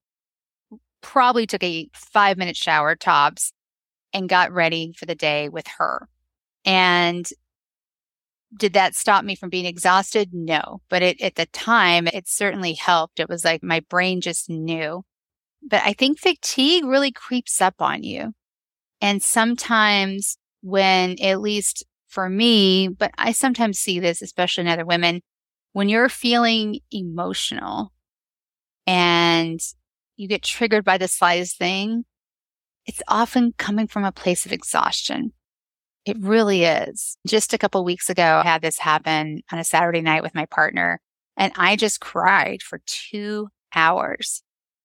probably 1.01 1.47
took 1.47 1.63
a 1.65 1.89
five 1.95 2.37
minute 2.37 2.57
shower 2.57 2.95
tops 2.95 3.53
and 4.13 4.29
got 4.29 4.53
ready 4.53 4.93
for 4.97 5.07
the 5.07 5.15
day 5.15 5.49
with 5.49 5.67
her. 5.79 6.09
And 6.65 7.27
did 8.55 8.75
that 8.75 8.95
stop 8.95 9.25
me 9.25 9.35
from 9.35 9.49
being 9.49 9.65
exhausted? 9.65 10.29
No. 10.33 10.83
But 10.91 11.03
it, 11.03 11.21
at 11.23 11.37
the 11.37 11.47
time, 11.47 12.07
it 12.07 12.29
certainly 12.29 12.75
helped. 12.75 13.19
It 13.19 13.31
was 13.31 13.45
like 13.45 13.63
my 13.63 13.81
brain 13.81 14.21
just 14.21 14.51
knew. 14.51 15.05
But 15.63 15.83
I 15.85 15.95
think 15.95 16.19
fatigue 16.19 16.85
really 16.85 17.11
creeps 17.11 17.63
up 17.63 17.77
on 17.81 18.03
you. 18.03 18.35
And 19.01 19.23
sometimes 19.23 20.37
when, 20.62 21.20
at 21.20 21.40
least 21.40 21.85
for 22.09 22.29
me, 22.29 22.88
but 22.88 23.11
I 23.18 23.33
sometimes 23.33 23.79
see 23.79 24.01
this, 24.01 24.22
especially 24.22 24.62
in 24.62 24.68
other 24.68 24.87
women, 24.87 25.22
when 25.72 25.88
you're 25.88 26.09
feeling 26.09 26.81
emotional 26.90 27.92
and 28.87 29.61
you 30.16 30.29
get 30.29 30.42
triggered 30.42 30.85
by 30.85 30.98
the 30.98 31.09
slightest 31.09 31.59
thing, 31.59 32.05
it's 32.87 33.03
often 33.09 33.55
coming 33.57 33.87
from 33.87 34.05
a 34.05 34.12
place 34.12 34.44
of 34.44 34.53
exhaustion. 34.53 35.33
It 36.05 36.16
really 36.18 36.64
is. 36.64 37.16
Just 37.27 37.55
a 37.55 37.59
couple 37.59 37.85
weeks 37.85 38.11
ago, 38.11 38.42
I 38.44 38.48
had 38.48 38.62
this 38.62 38.79
happen 38.79 39.42
on 39.53 39.59
a 39.59 39.64
Saturday 39.64 40.01
night 40.01 40.22
with 40.22 40.35
my 40.35 40.46
partner 40.46 41.01
and 41.37 41.53
I 41.57 41.77
just 41.77 42.01
cried 42.01 42.62
for 42.62 42.81
two 42.87 43.48
hours. 43.75 44.42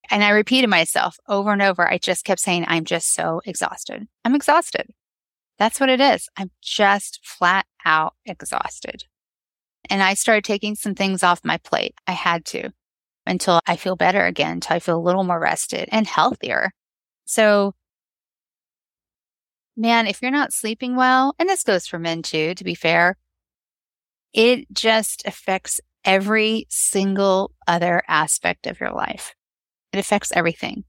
And 0.09 0.23
I 0.23 0.29
repeated 0.29 0.69
myself 0.69 1.17
over 1.27 1.51
and 1.51 1.61
over. 1.61 1.87
I 1.87 1.97
just 1.97 2.23
kept 2.23 2.39
saying, 2.39 2.65
I'm 2.67 2.85
just 2.85 3.13
so 3.13 3.41
exhausted. 3.45 4.07
I'm 4.23 4.35
exhausted. 4.35 4.87
That's 5.60 5.80
what 5.80 5.89
it 5.89 6.00
is. 6.00 6.30
I'm 6.38 6.52
just 6.62 7.20
flat 7.24 7.65
out 7.86 8.15
exhausted. 8.26 9.06
And 9.89 10.04
I 10.04 10.13
started 10.13 10.43
taking 10.43 10.76
some 10.76 10.96
things 10.96 11.24
off 11.24 11.41
my 11.43 11.58
plate. 11.58 11.96
I 12.06 12.12
had 12.12 12.46
to 12.46 12.72
until 13.26 13.62
I 13.67 13.76
feel 13.76 13.96
better 13.96 14.26
again, 14.26 14.54
until 14.54 14.76
I 14.76 14.80
feel 14.80 14.98
a 14.98 15.02
little 15.02 15.24
more 15.24 15.39
rested 15.39 15.89
and 15.91 16.08
healthier. 16.08 16.72
So, 17.26 17.74
man, 19.76 20.08
if 20.08 20.22
you're 20.22 20.32
not 20.32 20.54
sleeping 20.54 20.96
well, 20.96 21.36
and 21.38 21.50
this 21.50 21.63
goes 21.63 21.88
for 21.88 22.00
men 22.00 22.22
too, 22.22 22.54
to 22.56 22.63
be 22.63 22.76
fair, 22.76 23.17
it 24.34 24.72
just 24.74 25.26
affects 25.26 25.82
every 26.06 26.65
single 26.70 27.52
other 27.67 28.02
aspect 28.08 28.67
of 28.67 28.80
your 28.80 28.91
life. 28.91 29.36
It 29.91 30.00
affects 30.00 30.32
everything. 30.34 30.84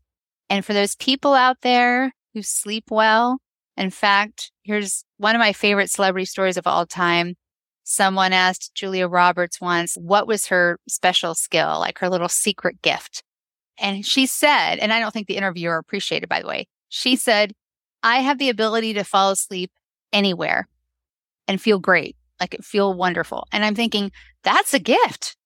And 0.51 0.65
for 0.65 0.73
those 0.73 0.97
people 0.97 1.35
out 1.35 1.59
there 1.63 2.13
who 2.35 2.43
sleep 2.43 2.85
well, 2.91 3.41
in 3.79 3.91
fact, 3.91 4.51
here's 4.63 5.05
one 5.19 5.35
of 5.35 5.41
my 5.41 5.53
favorite 5.53 5.91
celebrity 5.91 6.25
stories 6.25 6.57
of 6.57 6.67
all 6.67 6.87
time. 6.87 7.37
Someone 7.85 8.33
asked 8.33 8.75
Julia 8.75 9.09
Roberts 9.09 9.61
once, 9.61 9.95
what 9.95 10.27
was 10.27 10.49
her 10.49 10.79
special 10.89 11.35
skill, 11.35 11.79
like 11.79 11.99
her 12.01 12.09
little 12.09 12.29
secret 12.29 12.83
gift? 12.83 13.23
And 13.79 14.05
she 14.05 14.27
said, 14.27 14.77
and 14.77 14.93
I 14.93 15.01
don't 15.01 15.13
think 15.13 15.29
the 15.29 15.37
interviewer 15.37 15.79
appreciated, 15.79 16.29
by 16.29 16.43
the 16.43 16.49
way, 16.49 16.67
she 16.89 17.17
said, 17.17 17.53
I 18.03 18.19
have 18.19 18.39
the 18.39 18.51
ability 18.51 18.95
to 18.95 19.05
fall 19.05 19.31
asleep 19.31 19.71
anywhere 20.13 20.69
and 21.47 21.61
feel 21.61 21.79
great, 21.79 22.17
like 22.41 22.55
it 22.55 22.65
feel 22.65 22.93
wonderful. 22.93 23.47
And 23.53 23.65
I'm 23.65 23.75
thinking, 23.75 24.11
that's 24.43 24.75
a 24.75 24.79
gift. 24.79 25.37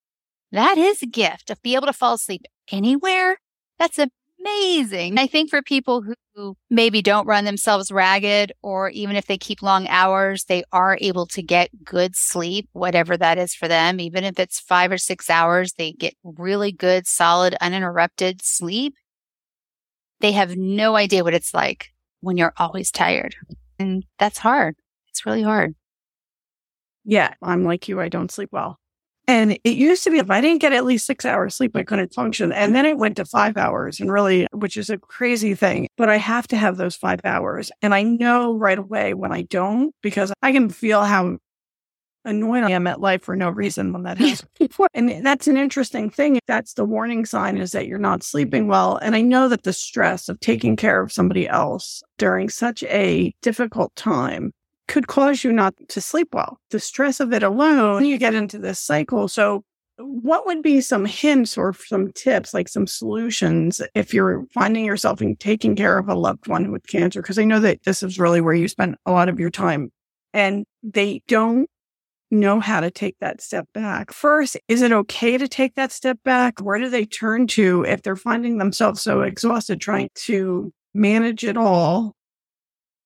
That 0.50 0.78
is 0.78 1.02
a 1.02 1.06
gift 1.06 1.48
to 1.48 1.56
be 1.62 1.74
able 1.74 1.86
to 1.86 1.92
fall 1.92 2.14
asleep 2.14 2.46
anywhere. 2.70 3.38
That's 3.78 3.98
a 3.98 4.08
amazing. 4.42 5.18
I 5.18 5.26
think 5.26 5.50
for 5.50 5.62
people 5.62 6.02
who 6.34 6.56
maybe 6.70 7.02
don't 7.02 7.26
run 7.26 7.44
themselves 7.44 7.92
ragged, 7.92 8.52
or 8.62 8.88
even 8.90 9.16
if 9.16 9.26
they 9.26 9.38
keep 9.38 9.62
long 9.62 9.86
hours, 9.88 10.44
they 10.44 10.64
are 10.72 10.98
able 11.00 11.26
to 11.26 11.42
get 11.42 11.84
good 11.84 12.16
sleep, 12.16 12.68
whatever 12.72 13.16
that 13.16 13.38
is 13.38 13.54
for 13.54 13.68
them. 13.68 14.00
Even 14.00 14.24
if 14.24 14.38
it's 14.38 14.60
five 14.60 14.90
or 14.90 14.98
six 14.98 15.30
hours, 15.30 15.74
they 15.74 15.92
get 15.92 16.14
really 16.24 16.72
good, 16.72 17.06
solid, 17.06 17.54
uninterrupted 17.60 18.42
sleep. 18.42 18.94
They 20.20 20.32
have 20.32 20.56
no 20.56 20.96
idea 20.96 21.24
what 21.24 21.34
it's 21.34 21.52
like 21.54 21.88
when 22.20 22.36
you're 22.36 22.54
always 22.56 22.90
tired. 22.90 23.34
And 23.78 24.04
that's 24.18 24.38
hard. 24.38 24.76
It's 25.08 25.26
really 25.26 25.42
hard. 25.42 25.74
Yeah, 27.04 27.34
I'm 27.42 27.64
like 27.64 27.88
you. 27.88 28.00
I 28.00 28.08
don't 28.08 28.30
sleep 28.30 28.50
well. 28.52 28.78
And 29.28 29.58
it 29.64 29.76
used 29.76 30.02
to 30.04 30.10
be 30.10 30.18
if 30.18 30.30
I 30.30 30.40
didn't 30.40 30.60
get 30.60 30.72
at 30.72 30.84
least 30.84 31.06
six 31.06 31.24
hours 31.24 31.54
sleep, 31.54 31.76
I 31.76 31.84
couldn't 31.84 32.12
function. 32.12 32.52
And 32.52 32.74
then 32.74 32.86
it 32.86 32.98
went 32.98 33.16
to 33.16 33.24
five 33.24 33.56
hours 33.56 34.00
and 34.00 34.10
really, 34.10 34.48
which 34.52 34.76
is 34.76 34.90
a 34.90 34.98
crazy 34.98 35.54
thing, 35.54 35.88
but 35.96 36.08
I 36.08 36.16
have 36.16 36.48
to 36.48 36.56
have 36.56 36.76
those 36.76 36.96
five 36.96 37.20
hours. 37.24 37.70
And 37.82 37.94
I 37.94 38.02
know 38.02 38.56
right 38.56 38.78
away 38.78 39.14
when 39.14 39.32
I 39.32 39.42
don't, 39.42 39.94
because 40.02 40.32
I 40.42 40.50
can 40.52 40.68
feel 40.70 41.04
how 41.04 41.38
annoyed 42.24 42.64
I 42.64 42.70
am 42.70 42.86
at 42.86 43.00
life 43.00 43.22
for 43.22 43.36
no 43.36 43.50
reason 43.50 43.92
when 43.92 44.04
that 44.04 44.18
happens 44.18 44.44
before. 44.58 44.88
And 44.94 45.24
that's 45.24 45.48
an 45.48 45.56
interesting 45.56 46.10
thing. 46.10 46.38
That's 46.46 46.74
the 46.74 46.84
warning 46.84 47.24
sign 47.24 47.58
is 47.58 47.72
that 47.72 47.86
you're 47.86 47.98
not 47.98 48.22
sleeping 48.22 48.68
well. 48.68 48.96
And 48.96 49.14
I 49.14 49.22
know 49.22 49.48
that 49.48 49.62
the 49.62 49.72
stress 49.72 50.28
of 50.28 50.40
taking 50.40 50.76
care 50.76 51.00
of 51.00 51.12
somebody 51.12 51.48
else 51.48 52.02
during 52.18 52.48
such 52.48 52.82
a 52.84 53.32
difficult 53.42 53.94
time 53.96 54.52
could 54.88 55.06
cause 55.06 55.44
you 55.44 55.52
not 55.52 55.74
to 55.88 56.00
sleep 56.00 56.28
well. 56.32 56.58
The 56.70 56.80
stress 56.80 57.20
of 57.20 57.32
it 57.32 57.42
alone, 57.42 58.04
you 58.04 58.18
get 58.18 58.34
into 58.34 58.58
this 58.58 58.78
cycle. 58.78 59.28
So, 59.28 59.64
what 59.98 60.46
would 60.46 60.62
be 60.62 60.80
some 60.80 61.04
hints 61.04 61.56
or 61.56 61.74
some 61.74 62.12
tips, 62.12 62.54
like 62.54 62.68
some 62.68 62.86
solutions, 62.86 63.80
if 63.94 64.12
you're 64.12 64.44
finding 64.52 64.84
yourself 64.84 65.20
in 65.22 65.36
taking 65.36 65.76
care 65.76 65.98
of 65.98 66.08
a 66.08 66.14
loved 66.14 66.48
one 66.48 66.72
with 66.72 66.86
cancer? 66.86 67.22
Because 67.22 67.38
I 67.38 67.44
know 67.44 67.60
that 67.60 67.82
this 67.84 68.02
is 68.02 68.18
really 68.18 68.40
where 68.40 68.54
you 68.54 68.68
spend 68.68 68.96
a 69.06 69.12
lot 69.12 69.28
of 69.28 69.38
your 69.38 69.50
time 69.50 69.92
and 70.32 70.64
they 70.82 71.22
don't 71.28 71.68
know 72.30 72.58
how 72.58 72.80
to 72.80 72.90
take 72.90 73.16
that 73.20 73.40
step 73.40 73.68
back. 73.74 74.12
First, 74.12 74.56
is 74.66 74.82
it 74.82 74.90
okay 74.90 75.36
to 75.36 75.46
take 75.46 75.74
that 75.74 75.92
step 75.92 76.18
back? 76.24 76.60
Where 76.60 76.78
do 76.78 76.88
they 76.88 77.04
turn 77.04 77.46
to 77.48 77.84
if 77.84 78.02
they're 78.02 78.16
finding 78.16 78.58
themselves 78.58 79.02
so 79.02 79.20
exhausted 79.20 79.80
trying 79.80 80.08
to 80.14 80.72
manage 80.94 81.44
it 81.44 81.56
all 81.56 82.16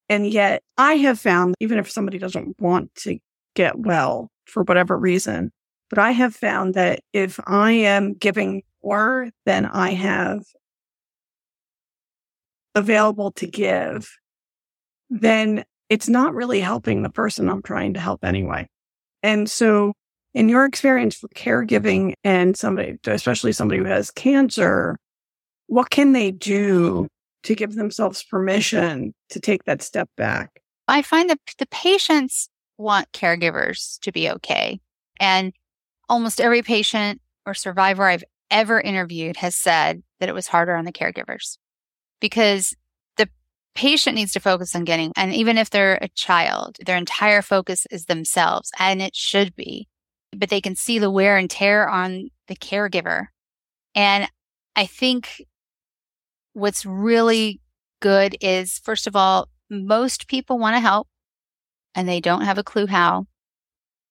and 0.09 0.27
yet 0.27 0.63
I 0.79 0.95
have 0.95 1.19
found, 1.19 1.55
even 1.61 1.79
if 1.79 1.91
somebody 1.91 2.19
doesn't 2.19 2.61
want 2.61 2.95
to 2.97 3.19
get 3.55 3.79
well 3.79 4.31
for 4.47 4.63
whatever 4.63 4.97
reason, 4.97 5.51
but 5.91 5.99
I 5.99 6.13
have 6.13 6.35
found 6.35 6.75
that 6.75 7.01
if 7.13 7.41
I 7.47 7.73
am 7.73 8.15
giving 8.15 8.63
more 8.83 9.31
than 9.45 9.67
I 9.67 9.91
have 9.91 10.43
available 12.75 13.33
to 13.33 13.47
give, 13.47 14.09
then 15.11 15.65
it's 15.89 16.09
not 16.09 16.35
really 16.35 16.61
helping 16.61 17.03
the 17.03 17.11
person 17.11 17.49
I'm 17.49 17.63
trying 17.63 17.95
to 17.95 18.01
help 18.01 18.25
anyway. 18.25 18.69
And 19.23 19.51
so 19.51 19.95
in 20.35 20.49
your 20.49 20.65
experience 20.65 21.17
for 21.17 21.29
caregiving 21.29 22.13
and 22.23 22.57
somebody, 22.57 22.99
especially 23.07 23.53
somebody 23.53 23.81
who 23.81 23.87
has 23.87 24.11
cancer, 24.11 24.99
what 25.67 25.91
can 25.91 26.13
they 26.13 26.31
do 26.31 27.09
to 27.47 27.55
give 27.55 27.75
themselves 27.75 28.25
permission 28.25 29.15
to 29.31 29.41
take 29.41 29.65
that 29.65 29.81
step 29.81 30.09
back? 30.17 30.61
I 30.89 31.03
find 31.03 31.31
that 31.31 31.39
the 31.59 31.67
patients 31.67 32.49
want 32.77 33.11
caregivers 33.13 33.99
to 34.01 34.13
be 34.13 34.29
okay. 34.31 34.81
And 35.19 35.53
almost 36.09 36.41
every 36.41 36.63
patient 36.63 37.21
or 37.47 37.55
survivor 37.55 38.05
I've 38.05 38.25
ever 38.51 38.81
interviewed 38.81 39.37
has 39.39 39.55
said 39.55 40.03
that 40.21 40.29
it 40.29 40.35
was 40.35 40.49
harder 40.49 40.75
on 40.75 40.85
the 40.85 40.93
caregivers 40.93 41.57
because 42.21 42.75
the 43.17 43.29
patient 43.75 44.17
needs 44.17 44.33
to 44.33 44.41
focus 44.41 44.75
on 44.75 44.85
getting, 44.85 45.13
and 45.17 45.33
even 45.33 45.57
if 45.57 45.71
they're 45.71 45.99
a 46.01 46.09
child, 46.09 46.79
their 46.85 46.97
entire 46.97 47.43
focus 47.43 47.87
is 47.91 48.07
themselves, 48.07 48.71
and 48.79 49.01
it 49.01 49.15
should 49.15 49.55
be, 49.57 49.89
but 50.37 50.49
they 50.49 50.61
can 50.61 50.77
see 50.77 50.99
the 50.99 51.11
wear 51.11 51.37
and 51.37 51.51
tear 51.51 51.89
on 51.89 52.31
the 52.49 52.57
caregiver. 52.57 53.27
And 53.95 54.29
I 54.75 54.87
think 54.87 55.43
what's 56.57 56.87
really 56.87 57.61
good 58.01 58.35
is, 58.41 58.79
first 58.79 59.07
of 59.07 59.15
all, 59.15 59.49
most 59.69 60.27
people 60.27 60.59
want 60.59 60.75
to 60.75 60.81
help 60.81 61.07
and 61.95 62.09
they 62.09 62.19
don't 62.19 62.47
have 62.47 62.57
a 62.57 62.65
clue 62.65 62.87
how. 62.87 63.27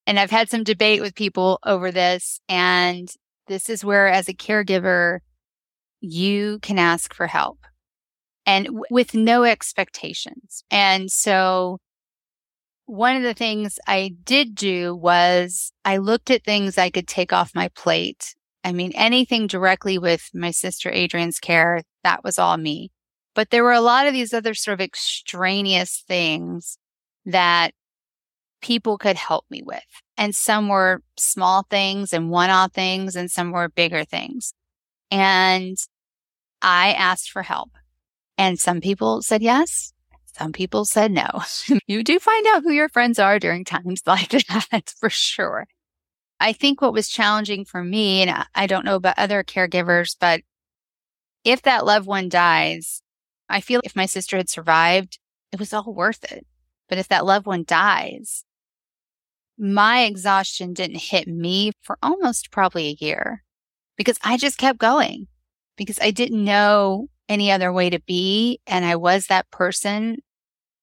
And 0.05 0.19
I've 0.19 0.29
had 0.29 0.49
some 0.49 0.63
debate 0.63 1.01
with 1.01 1.15
people 1.15 1.57
over 1.65 1.91
this. 1.91 2.39
And 2.47 3.09
this 3.47 3.67
is 3.67 3.83
where, 3.83 4.07
as 4.07 4.29
a 4.29 4.33
caregiver, 4.33 5.19
you 6.01 6.59
can 6.61 6.77
ask 6.77 7.15
for 7.15 7.25
help 7.25 7.65
and 8.45 8.65
w- 8.65 8.83
with 8.91 9.15
no 9.15 9.43
expectations. 9.43 10.63
And 10.69 11.11
so 11.11 11.79
one 12.85 13.15
of 13.15 13.23
the 13.23 13.33
things 13.33 13.79
I 13.87 14.13
did 14.23 14.53
do 14.53 14.93
was 14.93 15.71
I 15.83 15.97
looked 15.97 16.29
at 16.29 16.43
things 16.43 16.77
I 16.77 16.91
could 16.91 17.07
take 17.07 17.33
off 17.33 17.55
my 17.55 17.69
plate. 17.69 18.35
I 18.65 18.71
mean, 18.71 18.93
anything 18.95 19.45
directly 19.45 19.99
with 19.99 20.27
my 20.33 20.49
sister 20.49 20.89
Adrienne's 20.91 21.39
care, 21.39 21.83
that 22.03 22.23
was 22.23 22.39
all 22.39 22.57
me. 22.57 22.91
But 23.35 23.51
there 23.51 23.63
were 23.63 23.73
a 23.73 23.79
lot 23.79 24.07
of 24.07 24.13
these 24.13 24.33
other 24.33 24.55
sort 24.55 24.73
of 24.73 24.81
extraneous 24.81 26.03
things 26.07 26.79
that 27.27 27.75
people 28.63 28.97
could 28.97 29.17
help 29.17 29.45
me 29.51 29.61
with. 29.63 29.83
And 30.17 30.35
some 30.35 30.67
were 30.67 31.03
small 31.15 31.67
things 31.69 32.11
and 32.11 32.31
one 32.31 32.49
off 32.49 32.73
things, 32.73 33.15
and 33.15 33.29
some 33.29 33.51
were 33.51 33.69
bigger 33.69 34.03
things. 34.03 34.53
And 35.11 35.77
I 36.59 36.93
asked 36.93 37.29
for 37.29 37.43
help. 37.43 37.69
And 38.35 38.59
some 38.59 38.81
people 38.81 39.21
said 39.21 39.43
yes. 39.43 39.93
Some 40.37 40.53
people 40.53 40.85
said 40.85 41.11
no. 41.11 41.27
you 41.87 42.03
do 42.03 42.17
find 42.17 42.47
out 42.47 42.63
who 42.63 42.71
your 42.71 42.89
friends 42.89 43.19
are 43.19 43.37
during 43.37 43.63
times 43.63 44.01
like 44.07 44.29
that 44.29 44.91
for 44.99 45.11
sure. 45.11 45.67
I 46.39 46.53
think 46.53 46.81
what 46.81 46.93
was 46.93 47.09
challenging 47.09 47.65
for 47.65 47.83
me, 47.83 48.21
and 48.21 48.45
I 48.53 48.67
don't 48.67 48.85
know 48.85 48.95
about 48.95 49.17
other 49.17 49.43
caregivers, 49.43 50.15
but 50.19 50.41
if 51.43 51.61
that 51.61 51.85
loved 51.85 52.07
one 52.07 52.27
dies, 52.29 53.01
I 53.47 53.61
feel 53.61 53.81
if 53.83 53.95
my 53.95 54.05
sister 54.05 54.37
had 54.37 54.49
survived, 54.49 55.19
it 55.51 55.59
was 55.59 55.73
all 55.73 55.93
worth 55.93 56.23
it. 56.31 56.45
But 56.89 56.97
if 56.97 57.07
that 57.07 57.25
loved 57.25 57.45
one 57.45 57.63
dies, 57.65 58.43
my 59.57 60.03
exhaustion 60.03 60.73
didn't 60.73 61.01
hit 61.01 61.27
me 61.27 61.71
for 61.81 61.97
almost 62.03 62.51
probably 62.51 62.87
a 62.87 63.03
year 63.03 63.43
because 63.95 64.19
I 64.23 64.37
just 64.37 64.57
kept 64.57 64.79
going 64.79 65.27
because 65.77 65.99
I 65.99 66.11
didn't 66.11 66.43
know 66.43 67.07
any 67.29 67.51
other 67.51 67.71
way 67.71 67.89
to 67.89 67.99
be. 67.99 68.59
And 68.67 68.85
I 68.85 68.95
was 68.95 69.27
that 69.27 69.49
person. 69.51 70.17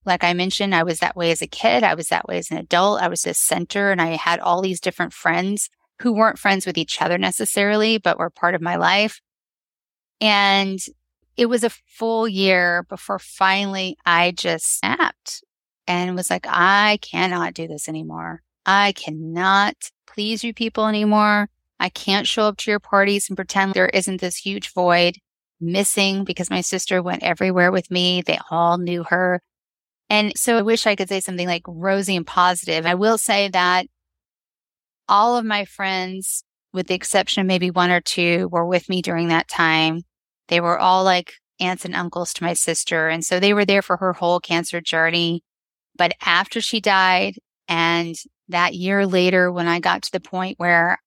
Like 0.04 0.24
I 0.24 0.32
mentioned, 0.32 0.74
I 0.74 0.82
was 0.82 0.98
that 0.98 1.16
way 1.16 1.30
as 1.30 1.42
a 1.42 1.46
kid. 1.46 1.84
I 1.84 1.94
was 1.94 2.08
that 2.08 2.26
way 2.26 2.38
as 2.38 2.50
an 2.50 2.58
adult. 2.58 3.00
I 3.00 3.08
was 3.08 3.24
a 3.26 3.34
center 3.34 3.90
and 3.90 4.00
I 4.00 4.16
had 4.16 4.40
all 4.40 4.60
these 4.60 4.80
different 4.80 5.12
friends 5.12 5.68
who 6.00 6.12
weren't 6.12 6.38
friends 6.38 6.66
with 6.66 6.76
each 6.76 7.00
other 7.00 7.18
necessarily, 7.18 7.98
but 7.98 8.18
were 8.18 8.30
part 8.30 8.54
of 8.54 8.60
my 8.60 8.76
life. 8.76 9.20
And 10.20 10.78
it 11.36 11.46
was 11.46 11.64
a 11.64 11.70
full 11.70 12.28
year 12.28 12.84
before 12.88 13.18
finally 13.18 13.96
I 14.04 14.32
just 14.32 14.78
snapped 14.78 15.42
and 15.86 16.16
was 16.16 16.30
like, 16.30 16.46
I 16.48 16.98
cannot 17.00 17.54
do 17.54 17.68
this 17.68 17.88
anymore. 17.88 18.42
I 18.66 18.92
cannot 18.92 19.74
please 20.06 20.44
you 20.44 20.52
people 20.52 20.86
anymore. 20.86 21.48
I 21.80 21.88
can't 21.88 22.28
show 22.28 22.44
up 22.44 22.58
to 22.58 22.70
your 22.70 22.80
parties 22.80 23.28
and 23.28 23.36
pretend 23.36 23.74
there 23.74 23.88
isn't 23.88 24.20
this 24.20 24.36
huge 24.36 24.72
void 24.72 25.16
missing 25.60 26.24
because 26.24 26.50
my 26.50 26.60
sister 26.60 27.02
went 27.02 27.22
everywhere 27.22 27.72
with 27.72 27.90
me. 27.90 28.22
They 28.22 28.38
all 28.50 28.78
knew 28.78 29.04
her. 29.04 29.40
And 30.12 30.36
so 30.36 30.58
I 30.58 30.62
wish 30.62 30.86
I 30.86 30.94
could 30.94 31.08
say 31.08 31.20
something 31.20 31.48
like 31.48 31.62
rosy 31.66 32.16
and 32.16 32.26
positive. 32.26 32.84
I 32.84 32.96
will 32.96 33.16
say 33.16 33.48
that 33.48 33.86
all 35.08 35.38
of 35.38 35.44
my 35.46 35.64
friends, 35.64 36.44
with 36.74 36.88
the 36.88 36.94
exception 36.94 37.40
of 37.40 37.46
maybe 37.46 37.70
one 37.70 37.90
or 37.90 38.02
two, 38.02 38.50
were 38.52 38.66
with 38.66 38.90
me 38.90 39.00
during 39.00 39.28
that 39.28 39.48
time. 39.48 40.02
They 40.48 40.60
were 40.60 40.78
all 40.78 41.02
like 41.02 41.32
aunts 41.60 41.86
and 41.86 41.94
uncles 41.94 42.34
to 42.34 42.44
my 42.44 42.52
sister. 42.52 43.08
And 43.08 43.24
so 43.24 43.40
they 43.40 43.54
were 43.54 43.64
there 43.64 43.80
for 43.80 43.96
her 43.96 44.12
whole 44.12 44.38
cancer 44.38 44.82
journey. 44.82 45.44
But 45.96 46.12
after 46.20 46.60
she 46.60 46.78
died 46.78 47.36
and 47.66 48.14
that 48.50 48.74
year 48.74 49.06
later, 49.06 49.50
when 49.50 49.66
I 49.66 49.80
got 49.80 50.02
to 50.02 50.12
the 50.12 50.20
point 50.20 50.58
where 50.58 50.98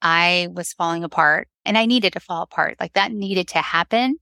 I 0.00 0.48
was 0.50 0.72
falling 0.72 1.04
apart 1.04 1.46
and 1.64 1.78
I 1.78 1.86
needed 1.86 2.14
to 2.14 2.20
fall 2.20 2.42
apart, 2.42 2.78
like 2.80 2.94
that 2.94 3.12
needed 3.12 3.46
to 3.48 3.58
happen, 3.58 4.16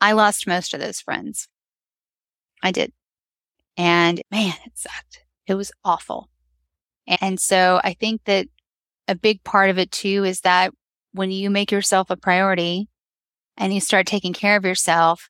I 0.00 0.10
lost 0.10 0.48
most 0.48 0.74
of 0.74 0.80
those 0.80 1.00
friends. 1.00 1.46
I 2.60 2.72
did. 2.72 2.92
And 3.76 4.22
man, 4.30 4.54
it 4.64 4.72
sucked. 4.74 5.24
It 5.46 5.54
was 5.54 5.72
awful. 5.84 6.30
And 7.06 7.38
so 7.38 7.80
I 7.84 7.94
think 7.94 8.22
that 8.24 8.46
a 9.08 9.14
big 9.14 9.42
part 9.44 9.70
of 9.70 9.78
it 9.78 9.90
too 9.90 10.24
is 10.24 10.40
that 10.40 10.72
when 11.12 11.30
you 11.30 11.50
make 11.50 11.70
yourself 11.70 12.10
a 12.10 12.16
priority 12.16 12.88
and 13.56 13.72
you 13.72 13.80
start 13.80 14.06
taking 14.06 14.32
care 14.32 14.56
of 14.56 14.64
yourself, 14.64 15.28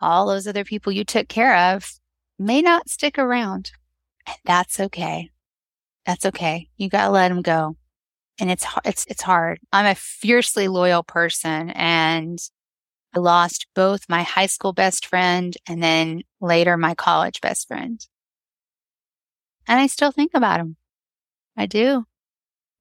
all 0.00 0.26
those 0.26 0.46
other 0.46 0.64
people 0.64 0.92
you 0.92 1.04
took 1.04 1.28
care 1.28 1.56
of 1.74 1.92
may 2.38 2.60
not 2.60 2.88
stick 2.88 3.18
around. 3.18 3.70
And 4.26 4.36
that's 4.44 4.80
okay. 4.80 5.30
That's 6.06 6.26
okay. 6.26 6.68
You 6.76 6.88
got 6.88 7.06
to 7.06 7.10
let 7.12 7.28
them 7.28 7.42
go. 7.42 7.76
And 8.40 8.50
it's, 8.50 8.66
it's, 8.84 9.06
it's 9.06 9.22
hard. 9.22 9.60
I'm 9.72 9.86
a 9.86 9.94
fiercely 9.94 10.66
loyal 10.68 11.02
person 11.02 11.70
and 11.70 12.38
I 13.14 13.20
lost 13.20 13.66
both 13.74 14.08
my 14.08 14.22
high 14.22 14.46
school 14.46 14.72
best 14.72 15.06
friend 15.06 15.56
and 15.68 15.82
then 15.82 16.22
later 16.40 16.76
my 16.76 16.94
college 16.94 17.40
best 17.40 17.68
friend. 17.68 18.04
And 19.68 19.80
I 19.80 19.86
still 19.86 20.10
think 20.10 20.32
about 20.34 20.60
him. 20.60 20.76
I 21.56 21.66
do, 21.66 22.04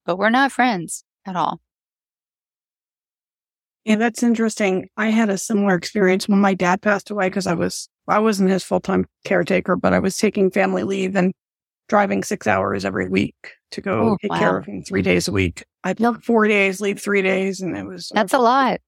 but 0.06 0.18
we're 0.18 0.30
not 0.30 0.52
friends 0.52 1.04
at 1.26 1.36
all. 1.36 1.62
Yeah, 3.86 3.98
that's 3.98 4.24
interesting. 4.24 4.90
I 4.98 5.10
had 5.10 5.30
a 5.30 5.38
similar 5.38 5.76
experience 5.76 6.28
when 6.28 6.40
my 6.40 6.54
dad 6.54 6.82
passed 6.82 7.10
away 7.12 7.28
because 7.28 7.48
I 7.48 7.54
was, 7.54 7.90
I 8.08 8.20
wasn't 8.20 8.50
his 8.50 8.64
full 8.64 8.80
time 8.80 9.06
caretaker, 9.26 9.76
but 9.76 9.94
I 9.94 10.00
was 10.00 10.18
taking 10.18 10.50
family 10.50 10.84
leave 10.84 11.16
and 11.16 11.34
driving 11.90 12.24
six 12.24 12.48
hours 12.48 12.86
every 12.86 13.10
week 13.10 13.36
to 13.72 13.82
go 13.82 14.12
oh, 14.12 14.18
take 14.22 14.32
wow. 14.32 14.40
care 14.40 14.58
of 14.58 14.66
him 14.66 14.84
three 14.84 15.02
days 15.02 15.28
a 15.28 15.32
week. 15.32 15.66
I'd 15.84 16.00
work 16.00 16.24
four 16.24 16.48
days, 16.48 16.80
leave 16.80 17.02
three 17.02 17.22
days. 17.22 17.60
And 17.60 17.78
it 17.78 17.86
was, 17.86 18.10
that's 18.16 18.34
a 18.34 18.40
lot. 18.40 18.80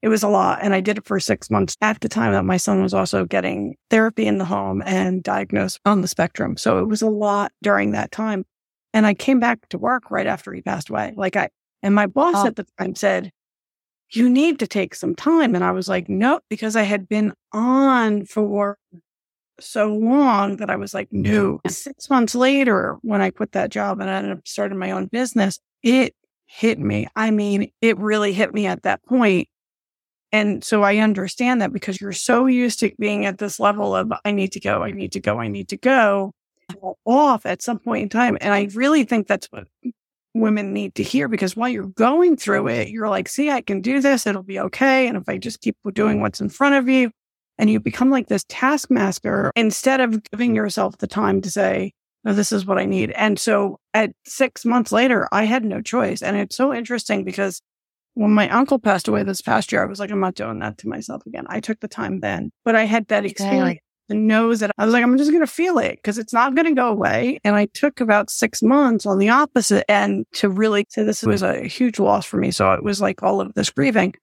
It 0.00 0.08
was 0.08 0.22
a 0.22 0.28
lot. 0.28 0.60
And 0.62 0.74
I 0.74 0.80
did 0.80 0.98
it 0.98 1.06
for 1.06 1.18
six 1.18 1.50
months 1.50 1.76
at 1.80 2.00
the 2.00 2.08
time 2.08 2.32
that 2.32 2.44
my 2.44 2.56
son 2.56 2.82
was 2.82 2.94
also 2.94 3.24
getting 3.24 3.76
therapy 3.90 4.26
in 4.26 4.38
the 4.38 4.44
home 4.44 4.82
and 4.86 5.22
diagnosed 5.22 5.80
on 5.84 6.02
the 6.02 6.08
spectrum. 6.08 6.56
So 6.56 6.78
it 6.78 6.86
was 6.86 7.02
a 7.02 7.10
lot 7.10 7.52
during 7.62 7.92
that 7.92 8.12
time. 8.12 8.44
And 8.94 9.06
I 9.06 9.14
came 9.14 9.40
back 9.40 9.68
to 9.70 9.78
work 9.78 10.10
right 10.10 10.26
after 10.26 10.52
he 10.52 10.62
passed 10.62 10.88
away. 10.88 11.14
Like 11.16 11.36
I, 11.36 11.50
and 11.82 11.94
my 11.94 12.06
boss 12.06 12.36
oh. 12.36 12.46
at 12.46 12.56
the 12.56 12.66
time 12.78 12.94
said, 12.94 13.32
you 14.10 14.28
need 14.28 14.58
to 14.60 14.66
take 14.66 14.94
some 14.94 15.14
time. 15.14 15.54
And 15.54 15.64
I 15.64 15.72
was 15.72 15.88
like, 15.88 16.08
nope, 16.08 16.42
because 16.48 16.76
I 16.76 16.82
had 16.82 17.08
been 17.08 17.34
on 17.52 18.24
for 18.24 18.78
so 19.60 19.92
long 19.92 20.56
that 20.56 20.70
I 20.70 20.76
was 20.76 20.94
like, 20.94 21.08
no. 21.10 21.60
Six 21.66 22.08
months 22.08 22.34
later, 22.34 22.96
when 23.02 23.20
I 23.20 23.30
quit 23.30 23.52
that 23.52 23.70
job 23.70 24.00
and 24.00 24.08
I 24.08 24.16
ended 24.16 24.38
up 24.38 24.46
starting 24.46 24.78
my 24.78 24.92
own 24.92 25.06
business, 25.06 25.58
it 25.82 26.14
hit 26.46 26.78
me. 26.78 27.08
I 27.16 27.30
mean, 27.30 27.70
it 27.80 27.98
really 27.98 28.32
hit 28.32 28.54
me 28.54 28.66
at 28.66 28.84
that 28.84 29.04
point. 29.04 29.48
And 30.32 30.62
so 30.62 30.82
I 30.82 30.98
understand 30.98 31.62
that 31.62 31.72
because 31.72 32.00
you're 32.00 32.12
so 32.12 32.46
used 32.46 32.80
to 32.80 32.92
being 32.98 33.24
at 33.24 33.38
this 33.38 33.58
level 33.58 33.94
of, 33.96 34.12
I 34.24 34.32
need 34.32 34.52
to 34.52 34.60
go, 34.60 34.82
I 34.82 34.90
need 34.90 35.12
to 35.12 35.20
go, 35.20 35.40
I 35.40 35.48
need 35.48 35.68
to 35.68 35.76
go 35.76 36.32
off 37.06 37.46
at 37.46 37.62
some 37.62 37.78
point 37.78 38.02
in 38.02 38.08
time. 38.08 38.36
And 38.40 38.52
I 38.52 38.68
really 38.74 39.04
think 39.04 39.26
that's 39.26 39.46
what 39.46 39.66
women 40.34 40.72
need 40.72 40.94
to 40.96 41.02
hear 41.02 41.28
because 41.28 41.56
while 41.56 41.68
you're 41.68 41.86
going 41.86 42.36
through 42.36 42.68
it, 42.68 42.88
you're 42.88 43.08
like, 43.08 43.28
see, 43.28 43.50
I 43.50 43.62
can 43.62 43.80
do 43.80 44.00
this. 44.00 44.26
It'll 44.26 44.42
be 44.42 44.60
okay. 44.60 45.08
And 45.08 45.16
if 45.16 45.28
I 45.28 45.38
just 45.38 45.60
keep 45.60 45.76
doing 45.94 46.20
what's 46.20 46.40
in 46.40 46.50
front 46.50 46.74
of 46.74 46.88
you, 46.88 47.10
and 47.58 47.68
you 47.68 47.80
become 47.80 48.10
like 48.10 48.28
this 48.28 48.44
taskmaster 48.48 49.50
instead 49.56 50.00
of 50.00 50.22
giving 50.30 50.54
yourself 50.54 50.98
the 50.98 51.08
time 51.08 51.40
to 51.42 51.50
say, 51.50 51.92
no, 52.24 52.32
this 52.32 52.52
is 52.52 52.64
what 52.64 52.78
I 52.78 52.84
need. 52.84 53.10
And 53.12 53.38
so 53.38 53.80
at 53.94 54.12
six 54.24 54.64
months 54.64 54.92
later, 54.92 55.28
I 55.32 55.44
had 55.44 55.64
no 55.64 55.82
choice. 55.82 56.22
And 56.22 56.36
it's 56.36 56.56
so 56.56 56.72
interesting 56.72 57.24
because 57.24 57.60
when 58.18 58.32
my 58.32 58.48
uncle 58.48 58.80
passed 58.80 59.06
away 59.06 59.22
this 59.22 59.40
past 59.40 59.70
year, 59.70 59.80
I 59.80 59.86
was 59.86 60.00
like, 60.00 60.10
I'm 60.10 60.18
not 60.18 60.34
doing 60.34 60.58
that 60.58 60.76
to 60.78 60.88
myself 60.88 61.24
again. 61.24 61.46
I 61.48 61.60
took 61.60 61.78
the 61.78 61.86
time 61.86 62.18
then, 62.18 62.50
but 62.64 62.74
I 62.74 62.84
had 62.84 63.06
that 63.08 63.24
experience. 63.24 63.78
And 64.10 64.26
knows 64.26 64.60
that 64.60 64.70
I 64.78 64.86
was 64.86 64.94
like, 64.94 65.04
I'm 65.04 65.18
just 65.18 65.30
going 65.30 65.42
to 65.42 65.46
feel 65.46 65.78
it 65.78 65.96
because 65.96 66.16
it's 66.16 66.32
not 66.32 66.54
going 66.54 66.66
to 66.66 66.74
go 66.74 66.88
away. 66.88 67.38
And 67.44 67.54
I 67.54 67.66
took 67.74 68.00
about 68.00 68.30
six 68.30 68.62
months 68.62 69.04
on 69.04 69.18
the 69.18 69.28
opposite 69.28 69.88
end 69.88 70.24
to 70.32 70.48
really 70.48 70.86
say 70.88 71.02
this 71.02 71.22
was 71.22 71.42
a 71.42 71.64
huge 71.64 71.98
loss 71.98 72.24
for 72.24 72.38
me. 72.38 72.50
So 72.50 72.72
it 72.72 72.82
was 72.82 73.02
like 73.02 73.22
all 73.22 73.42
of 73.42 73.52
this 73.52 73.68
grieving. 73.68 74.14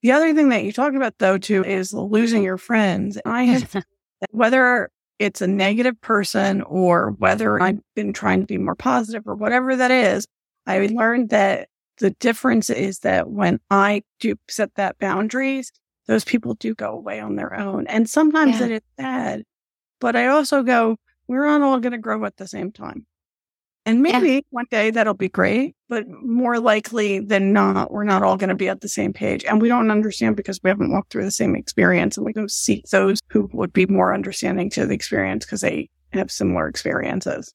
The 0.00 0.12
other 0.12 0.32
thing 0.32 0.48
that 0.48 0.64
you 0.64 0.72
talked 0.72 0.96
about 0.96 1.18
though, 1.18 1.36
too, 1.36 1.62
is 1.62 1.92
losing 1.92 2.42
your 2.42 2.56
friends. 2.56 3.18
I 3.26 3.42
have, 3.44 3.84
whether 4.30 4.88
it's 5.18 5.42
a 5.42 5.46
negative 5.46 6.00
person 6.00 6.62
or 6.62 7.10
whether 7.18 7.62
I've 7.62 7.80
been 7.94 8.14
trying 8.14 8.40
to 8.40 8.46
be 8.46 8.56
more 8.56 8.74
positive 8.74 9.24
or 9.26 9.34
whatever 9.34 9.76
that 9.76 9.90
is, 9.90 10.26
I 10.66 10.86
learned 10.86 11.28
that 11.28 11.68
the 11.98 12.10
difference 12.10 12.70
is 12.70 13.00
that 13.00 13.30
when 13.30 13.60
I 13.70 14.02
do 14.20 14.36
set 14.48 14.74
that 14.76 14.98
boundaries, 14.98 15.72
those 16.06 16.24
people 16.24 16.54
do 16.54 16.74
go 16.74 16.92
away 16.92 17.20
on 17.20 17.36
their 17.36 17.54
own. 17.54 17.86
And 17.86 18.08
sometimes 18.08 18.58
yeah. 18.58 18.66
it 18.66 18.72
is 18.72 18.80
sad, 18.98 19.42
but 20.00 20.16
I 20.16 20.26
also 20.26 20.62
go, 20.62 20.96
we're 21.28 21.46
not 21.46 21.62
all 21.62 21.80
going 21.80 21.92
to 21.92 21.98
grow 21.98 22.24
at 22.24 22.36
the 22.36 22.48
same 22.48 22.72
time. 22.72 23.06
And 23.84 24.00
maybe 24.00 24.34
yeah. 24.34 24.40
one 24.50 24.66
day 24.70 24.90
that'll 24.90 25.14
be 25.14 25.28
great, 25.28 25.74
but 25.88 26.04
more 26.08 26.60
likely 26.60 27.18
than 27.18 27.52
not, 27.52 27.90
we're 27.90 28.04
not 28.04 28.22
all 28.22 28.36
going 28.36 28.50
to 28.50 28.54
be 28.54 28.68
at 28.68 28.80
the 28.80 28.88
same 28.88 29.12
page. 29.12 29.44
And 29.44 29.60
we 29.60 29.68
don't 29.68 29.90
understand 29.90 30.36
because 30.36 30.60
we 30.62 30.70
haven't 30.70 30.92
walked 30.92 31.10
through 31.10 31.24
the 31.24 31.32
same 31.32 31.56
experience. 31.56 32.16
And 32.16 32.24
we 32.24 32.32
don't 32.32 32.50
seek 32.50 32.86
those 32.86 33.18
who 33.28 33.50
would 33.52 33.72
be 33.72 33.86
more 33.86 34.14
understanding 34.14 34.70
to 34.70 34.86
the 34.86 34.94
experience 34.94 35.44
because 35.44 35.62
they 35.62 35.90
have 36.12 36.30
similar 36.30 36.68
experiences. 36.68 37.52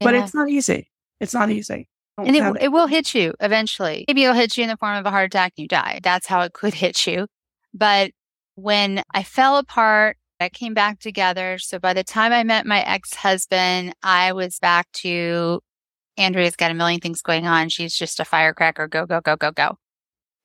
Yeah. 0.00 0.06
But 0.06 0.14
it's 0.14 0.34
not 0.34 0.48
easy. 0.50 0.88
It's 1.18 1.34
not 1.34 1.50
easy. 1.50 1.88
And 2.18 2.34
it, 2.34 2.62
it 2.62 2.68
will 2.72 2.86
hit 2.86 3.14
you 3.14 3.34
eventually. 3.40 4.04
Maybe 4.08 4.24
it'll 4.24 4.34
hit 4.34 4.56
you 4.56 4.62
in 4.62 4.70
the 4.70 4.76
form 4.76 4.96
of 4.96 5.04
a 5.04 5.10
heart 5.10 5.26
attack 5.26 5.52
and 5.56 5.64
you 5.64 5.68
die. 5.68 6.00
That's 6.02 6.26
how 6.26 6.40
it 6.42 6.52
could 6.54 6.74
hit 6.74 7.06
you. 7.06 7.26
But 7.74 8.12
when 8.54 9.02
I 9.12 9.22
fell 9.22 9.58
apart, 9.58 10.16
I 10.40 10.48
came 10.48 10.74
back 10.74 10.98
together. 10.98 11.58
So 11.58 11.78
by 11.78 11.94
the 11.94 12.04
time 12.04 12.32
I 12.32 12.44
met 12.44 12.66
my 12.66 12.80
ex 12.82 13.14
husband, 13.14 13.94
I 14.02 14.32
was 14.32 14.58
back 14.58 14.90
to 14.94 15.60
Andrea's 16.16 16.56
got 16.56 16.70
a 16.70 16.74
million 16.74 17.00
things 17.00 17.22
going 17.22 17.46
on. 17.46 17.68
She's 17.68 17.96
just 17.96 18.20
a 18.20 18.24
firecracker. 18.24 18.88
Go, 18.88 19.06
go, 19.06 19.20
go, 19.20 19.36
go, 19.36 19.50
go. 19.50 19.78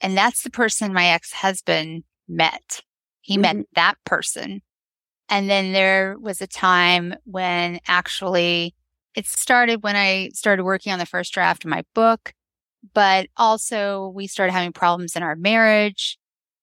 And 0.02 0.18
that's 0.18 0.44
the 0.44 0.50
person 0.50 0.94
my 0.94 1.08
ex 1.08 1.32
husband 1.32 2.04
met. 2.28 2.82
He 3.22 3.36
mm-hmm. 3.36 3.42
met 3.42 3.66
that 3.76 3.96
person. 4.06 4.62
And 5.30 5.50
then 5.50 5.72
there 5.72 6.18
was 6.20 6.42
a 6.42 6.48
time 6.48 7.16
when 7.24 7.80
actually 7.88 8.76
it 9.15 9.28
started 9.28 9.84
when 9.84 9.95
I 9.95 10.30
started 10.34 10.63
working 10.63 10.93
on 10.93 11.00
the 11.00 11.06
first 11.06 11.34
draft 11.34 11.65
of 11.65 11.69
my 11.69 11.84
book, 11.93 12.34
but 12.93 13.28
also 13.38 14.12
we 14.15 14.28
started 14.28 14.54
having 14.54 14.74
problems 14.74 15.15
in 15.15 15.24
our 15.24 15.36
marriage 15.36 16.17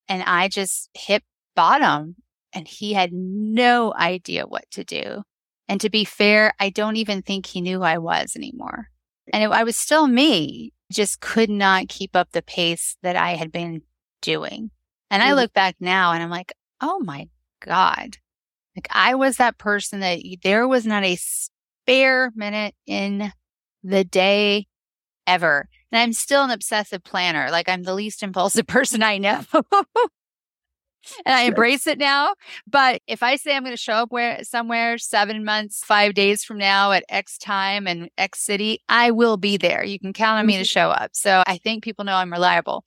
and 0.09 0.23
I 0.23 0.49
just 0.49 0.91
hit 0.95 1.23
bottom 1.55 2.17
and 2.53 2.67
he 2.67 2.95
had 2.95 3.13
no 3.13 3.93
idea 3.95 4.47
what 4.47 4.65
to 4.73 4.85
do. 4.85 5.23
And 5.69 5.81
to 5.83 5.91
be 5.91 6.05
fair, 6.05 6.55
I 6.59 6.71
don't 6.71 6.97
even 6.97 7.23
think 7.23 7.47
he 7.47 7.61
knew 7.61 7.79
who 7.79 7.85
I 7.85 7.99
was 7.99 8.35
anymore. 8.35 8.89
And 9.33 9.45
it, 9.45 9.51
I 9.51 9.65
was 9.65 9.77
still 9.77 10.07
me, 10.07 10.73
just 10.91 11.21
could 11.21 11.51
not 11.51 11.89
keep 11.89 12.17
up 12.17 12.33
the 12.33 12.43
pace 12.43 12.97
that 13.03 13.17
I 13.17 13.35
had 13.35 13.53
been 13.53 13.83
doing. 14.23 14.71
And 15.11 15.23
I 15.23 15.27
mm-hmm. 15.27 15.37
look 15.37 15.53
back 15.53 15.77
now 15.79 16.13
and 16.13 16.23
I'm 16.23 16.31
like, 16.31 16.53
oh 16.81 17.01
my 17.01 17.29
God. 17.61 18.17
Like 18.75 18.89
I 18.91 19.15
was 19.15 19.37
that 19.37 19.59
person 19.59 20.01
that 20.01 20.21
there 20.43 20.67
was 20.67 20.87
not 20.87 21.05
a 21.05 21.19
spare 21.89 22.31
minute 22.35 22.75
in 22.87 23.33
the 23.83 24.05
day 24.05 24.67
ever. 25.27 25.69
And 25.91 25.99
I'm 26.01 26.13
still 26.13 26.45
an 26.45 26.51
obsessive 26.51 27.03
planner. 27.03 27.49
Like 27.51 27.69
I'm 27.69 27.83
the 27.83 27.95
least 27.95 28.23
impulsive 28.23 28.67
person 28.67 29.03
I 29.03 29.17
know. 29.17 29.41
and 29.55 31.35
I 31.35 31.43
embrace 31.45 31.87
it 31.87 31.99
now. 31.99 32.35
But 32.67 33.01
if 33.07 33.23
I 33.23 33.37
say 33.37 33.57
I'm 33.57 33.63
going 33.63 33.75
to 33.75 33.81
show 33.81 33.95
up 33.95 34.13
where 34.13 34.45
somewhere 34.45 34.99
seven 34.99 35.47
months, 35.47 35.83
five 35.83 36.13
days 36.13 36.45
from 36.45 36.59
now 36.59 36.93
at 36.93 37.05
X 37.09 37.39
time 37.39 37.87
and 37.87 38.11
X 38.19 38.41
city, 38.41 38.81
I 38.91 39.11
will 39.11 39.39
be 39.39 39.57
there. 39.57 39.83
You 39.83 39.99
can 39.99 40.13
count 40.13 40.41
on 40.41 40.47
me 40.47 40.55
to 40.55 40.61
mm-hmm. 40.61 40.65
show 40.65 40.91
up. 40.91 41.13
So 41.15 41.43
I 41.47 41.57
think 41.57 41.85
people 41.85 42.05
know 42.05 42.17
I'm 42.17 42.33
reliable. 42.33 42.85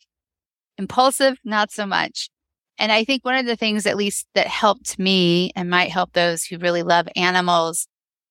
Impulsive, 0.78 1.38
not 1.44 1.72
so 1.72 1.88
much. 1.88 2.30
And 2.78 2.92
I 2.92 3.04
think 3.04 3.26
one 3.26 3.36
of 3.36 3.48
the 3.48 3.56
things, 3.56 3.88
at 3.88 3.98
least 3.98 4.28
that 4.36 4.48
helped 4.48 5.00
me 5.00 5.52
and 5.56 5.72
might 5.72 5.90
help 5.90 6.14
those 6.14 6.44
who 6.44 6.60
really 6.60 6.84
love 6.84 7.08
animals, 7.16 7.88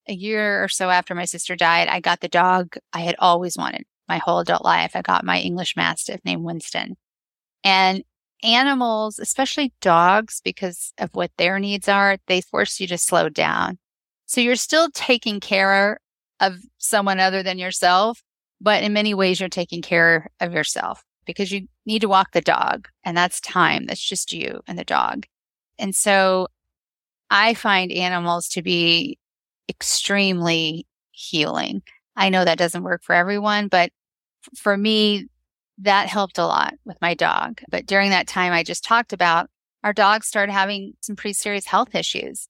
a 0.08 0.12
year 0.12 0.62
or 0.62 0.68
so 0.68 0.90
after 0.90 1.14
my 1.14 1.24
sister 1.24 1.56
died, 1.56 1.88
I 1.88 2.00
got 2.00 2.20
the 2.20 2.28
dog 2.28 2.76
I 2.92 3.00
had 3.00 3.16
always 3.18 3.56
wanted 3.56 3.84
my 4.08 4.18
whole 4.18 4.40
adult 4.40 4.64
life. 4.64 4.92
I 4.94 5.02
got 5.02 5.24
my 5.24 5.38
English 5.38 5.76
Mastiff 5.76 6.20
named 6.24 6.42
Winston. 6.42 6.96
And 7.62 8.02
animals, 8.42 9.18
especially 9.18 9.72
dogs, 9.80 10.40
because 10.42 10.92
of 10.98 11.10
what 11.12 11.30
their 11.36 11.58
needs 11.58 11.88
are, 11.88 12.16
they 12.26 12.40
force 12.40 12.80
you 12.80 12.86
to 12.88 12.98
slow 12.98 13.28
down. 13.28 13.78
So 14.26 14.40
you're 14.40 14.56
still 14.56 14.88
taking 14.92 15.40
care 15.40 16.00
of 16.40 16.56
someone 16.78 17.20
other 17.20 17.42
than 17.42 17.58
yourself, 17.58 18.22
but 18.60 18.82
in 18.82 18.92
many 18.92 19.14
ways, 19.14 19.40
you're 19.40 19.48
taking 19.48 19.82
care 19.82 20.30
of 20.40 20.52
yourself 20.52 21.04
because 21.26 21.52
you 21.52 21.68
need 21.86 22.00
to 22.00 22.08
walk 22.08 22.32
the 22.32 22.40
dog 22.40 22.88
and 23.04 23.16
that's 23.16 23.40
time. 23.40 23.86
That's 23.86 24.00
just 24.00 24.32
you 24.32 24.60
and 24.66 24.78
the 24.78 24.84
dog. 24.84 25.26
And 25.78 25.94
so 25.94 26.48
I 27.30 27.54
find 27.54 27.92
animals 27.92 28.48
to 28.50 28.62
be 28.62 29.18
extremely 29.70 30.86
healing. 31.12 31.82
I 32.16 32.28
know 32.28 32.44
that 32.44 32.58
doesn't 32.58 32.82
work 32.82 33.02
for 33.02 33.14
everyone, 33.14 33.68
but 33.68 33.90
for 34.56 34.76
me, 34.76 35.28
that 35.78 36.08
helped 36.08 36.38
a 36.38 36.44
lot 36.44 36.74
with 36.84 37.00
my 37.00 37.14
dog. 37.14 37.62
But 37.70 37.86
during 37.86 38.10
that 38.10 38.26
time 38.26 38.52
I 38.52 38.62
just 38.62 38.84
talked 38.84 39.12
about, 39.12 39.48
our 39.82 39.92
dog 39.94 40.24
started 40.24 40.52
having 40.52 40.94
some 41.00 41.16
pretty 41.16 41.32
serious 41.32 41.66
health 41.66 41.94
issues. 41.94 42.48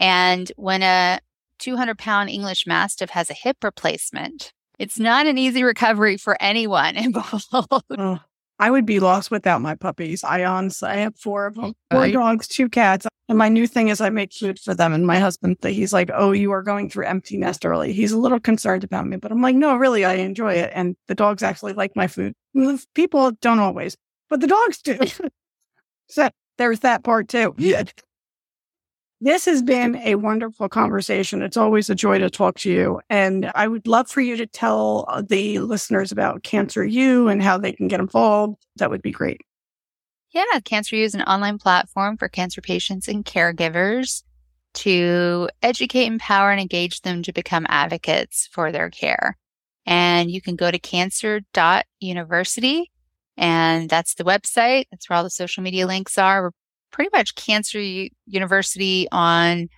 And 0.00 0.50
when 0.56 0.82
a 0.82 1.20
200 1.58 1.98
pound 1.98 2.30
English 2.30 2.66
Mastiff 2.66 3.10
has 3.10 3.30
a 3.30 3.34
hip 3.34 3.58
replacement, 3.62 4.52
it's 4.78 4.98
not 4.98 5.26
an 5.26 5.38
easy 5.38 5.62
recovery 5.62 6.16
for 6.16 6.36
anyone 6.40 6.96
involved. 6.96 7.46
Oh, 7.96 8.18
I 8.58 8.70
would 8.70 8.86
be 8.86 8.98
lost 8.98 9.30
without 9.30 9.60
my 9.60 9.74
puppies. 9.74 10.24
I 10.24 10.44
honestly, 10.44 10.88
I 10.88 10.96
have 10.96 11.16
four 11.16 11.46
of 11.46 11.54
them, 11.54 11.74
four 11.90 12.08
dogs, 12.08 12.48
two 12.48 12.68
cats. 12.68 13.06
And 13.32 13.38
my 13.38 13.48
new 13.48 13.66
thing 13.66 13.88
is 13.88 14.02
I 14.02 14.10
make 14.10 14.30
food 14.30 14.58
for 14.58 14.74
them. 14.74 14.92
And 14.92 15.06
my 15.06 15.18
husband, 15.18 15.56
he's 15.62 15.90
like, 15.90 16.10
Oh, 16.12 16.32
you 16.32 16.52
are 16.52 16.62
going 16.62 16.90
through 16.90 17.06
empty 17.06 17.38
nest 17.38 17.64
early. 17.64 17.94
He's 17.94 18.12
a 18.12 18.18
little 18.18 18.38
concerned 18.38 18.84
about 18.84 19.06
me, 19.06 19.16
but 19.16 19.32
I'm 19.32 19.40
like, 19.40 19.56
No, 19.56 19.74
really, 19.74 20.04
I 20.04 20.16
enjoy 20.16 20.52
it. 20.52 20.70
And 20.74 20.96
the 21.08 21.14
dogs 21.14 21.42
actually 21.42 21.72
like 21.72 21.96
my 21.96 22.08
food. 22.08 22.34
People 22.94 23.30
don't 23.40 23.58
always, 23.58 23.96
but 24.28 24.42
the 24.42 24.46
dogs 24.48 24.82
do. 24.82 24.98
so 26.10 26.28
there's 26.58 26.80
that 26.80 27.04
part 27.04 27.28
too. 27.28 27.54
Yeah. 27.56 27.84
This 29.22 29.46
has 29.46 29.62
been 29.62 29.96
a 29.96 30.16
wonderful 30.16 30.68
conversation. 30.68 31.40
It's 31.40 31.56
always 31.56 31.88
a 31.88 31.94
joy 31.94 32.18
to 32.18 32.28
talk 32.28 32.58
to 32.58 32.70
you. 32.70 33.00
And 33.08 33.50
I 33.54 33.66
would 33.66 33.86
love 33.86 34.10
for 34.10 34.20
you 34.20 34.36
to 34.36 34.46
tell 34.46 35.06
uh, 35.08 35.22
the 35.26 35.58
listeners 35.60 36.12
about 36.12 36.42
Cancer 36.42 36.84
U 36.84 37.28
and 37.28 37.42
how 37.42 37.56
they 37.56 37.72
can 37.72 37.88
get 37.88 37.98
involved. 37.98 38.62
That 38.76 38.90
would 38.90 39.00
be 39.00 39.10
great. 39.10 39.40
Yeah, 40.32 40.60
Cancer 40.64 40.96
is 40.96 41.14
an 41.14 41.22
online 41.22 41.58
platform 41.58 42.16
for 42.16 42.28
cancer 42.28 42.62
patients 42.62 43.06
and 43.06 43.24
caregivers 43.24 44.24
to 44.74 45.48
educate, 45.62 46.06
empower, 46.06 46.50
and 46.50 46.60
engage 46.60 47.02
them 47.02 47.22
to 47.22 47.32
become 47.32 47.66
advocates 47.68 48.48
for 48.50 48.72
their 48.72 48.88
care. 48.88 49.36
And 49.84 50.30
you 50.30 50.40
can 50.40 50.56
go 50.56 50.70
to 50.70 50.78
cancer.university 50.78 52.90
and 53.36 53.90
that's 53.90 54.14
the 54.14 54.24
website. 54.24 54.86
That's 54.90 55.08
where 55.08 55.18
all 55.18 55.24
the 55.24 55.30
social 55.30 55.62
media 55.62 55.86
links 55.86 56.16
are. 56.16 56.42
We're 56.42 56.52
pretty 56.90 57.10
much 57.12 57.34
Cancer 57.34 57.80
University 58.26 59.08
on 59.12 59.68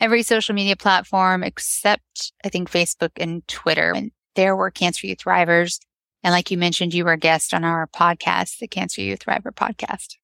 every 0.00 0.22
social 0.22 0.54
media 0.54 0.76
platform 0.76 1.42
except 1.42 2.32
I 2.44 2.48
think 2.48 2.70
Facebook 2.70 3.10
and 3.16 3.46
Twitter. 3.48 3.92
And 3.94 4.12
there 4.36 4.56
were 4.56 4.70
Cancer 4.70 5.06
U 5.06 5.16
Thrivers. 5.16 5.80
And 6.22 6.32
like 6.32 6.50
you 6.50 6.58
mentioned, 6.58 6.94
you 6.94 7.04
were 7.04 7.12
a 7.12 7.18
guest 7.18 7.54
on 7.54 7.64
our 7.64 7.86
podcast, 7.88 8.58
the 8.58 8.68
Cancer 8.68 9.00
U 9.02 9.16
Thriver 9.16 9.52
podcast. 9.52 10.16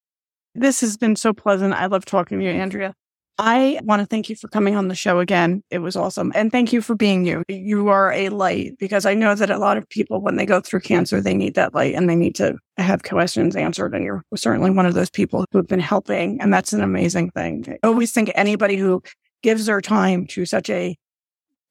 This 0.53 0.81
has 0.81 0.97
been 0.97 1.15
so 1.15 1.33
pleasant. 1.33 1.73
I 1.73 1.87
love 1.87 2.05
talking 2.05 2.39
to 2.39 2.45
you, 2.45 2.51
Andrea. 2.51 2.93
I 3.37 3.81
want 3.83 3.99
to 3.99 4.05
thank 4.05 4.29
you 4.29 4.35
for 4.37 4.47
coming 4.47 4.77
on 4.77 4.87
the 4.87 4.95
show 4.95 5.19
again. 5.19 5.61
It 5.69 5.79
was 5.79 5.97
awesome. 5.97 6.31
And 6.35 6.53
thank 6.53 6.71
you 6.71 6.81
for 6.81 6.95
being 6.95 7.25
you. 7.25 7.43
You 7.49 7.89
are 7.89 8.13
a 8.13 8.29
light 8.29 8.77
because 8.79 9.05
I 9.05 9.13
know 9.13 9.35
that 9.35 9.49
a 9.49 9.57
lot 9.57 9.75
of 9.75 9.89
people, 9.89 10.21
when 10.21 10.37
they 10.37 10.45
go 10.45 10.61
through 10.61 10.79
cancer, 10.79 11.19
they 11.19 11.33
need 11.33 11.55
that 11.55 11.75
light 11.75 11.95
and 11.95 12.09
they 12.09 12.15
need 12.15 12.35
to 12.35 12.57
have 12.77 13.03
questions 13.03 13.57
answered. 13.57 13.93
And 13.93 14.05
you're 14.05 14.23
certainly 14.35 14.71
one 14.71 14.85
of 14.85 14.93
those 14.93 15.09
people 15.09 15.43
who 15.51 15.57
have 15.57 15.67
been 15.67 15.81
helping. 15.81 16.39
And 16.39 16.53
that's 16.53 16.71
an 16.71 16.81
amazing 16.81 17.31
thing. 17.31 17.65
I 17.83 17.87
always 17.87 18.13
think 18.13 18.31
anybody 18.35 18.77
who 18.77 19.03
gives 19.43 19.65
their 19.65 19.81
time 19.81 20.27
to 20.27 20.45
such 20.45 20.69
a 20.69 20.95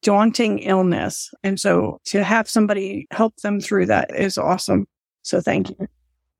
daunting 0.05 0.61
illness. 0.61 1.32
And 1.42 1.59
so 1.59 1.98
to 2.05 2.22
have 2.22 2.48
somebody 2.48 3.09
help 3.11 3.36
them 3.38 3.61
through 3.61 3.86
that 3.86 4.14
is 4.14 4.38
awesome. 4.38 4.86
So 5.22 5.40
thank 5.40 5.70
you. 5.70 5.88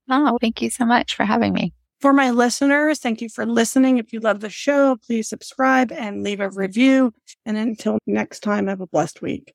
Oh, 0.08 0.38
thank 0.40 0.62
you 0.62 0.70
so 0.70 0.84
much 0.84 1.16
for 1.16 1.24
having 1.24 1.52
me. 1.52 1.72
For 2.00 2.12
my 2.12 2.30
listeners, 2.30 2.98
thank 2.98 3.22
you 3.22 3.30
for 3.30 3.46
listening. 3.46 3.96
If 3.96 4.12
you 4.12 4.20
love 4.20 4.40
the 4.40 4.50
show, 4.50 4.96
please 5.06 5.28
subscribe 5.28 5.90
and 5.90 6.22
leave 6.22 6.40
a 6.40 6.50
review. 6.50 7.14
And 7.46 7.56
until 7.56 7.98
next 8.06 8.40
time, 8.40 8.66
have 8.66 8.82
a 8.82 8.86
blessed 8.86 9.22
week. 9.22 9.54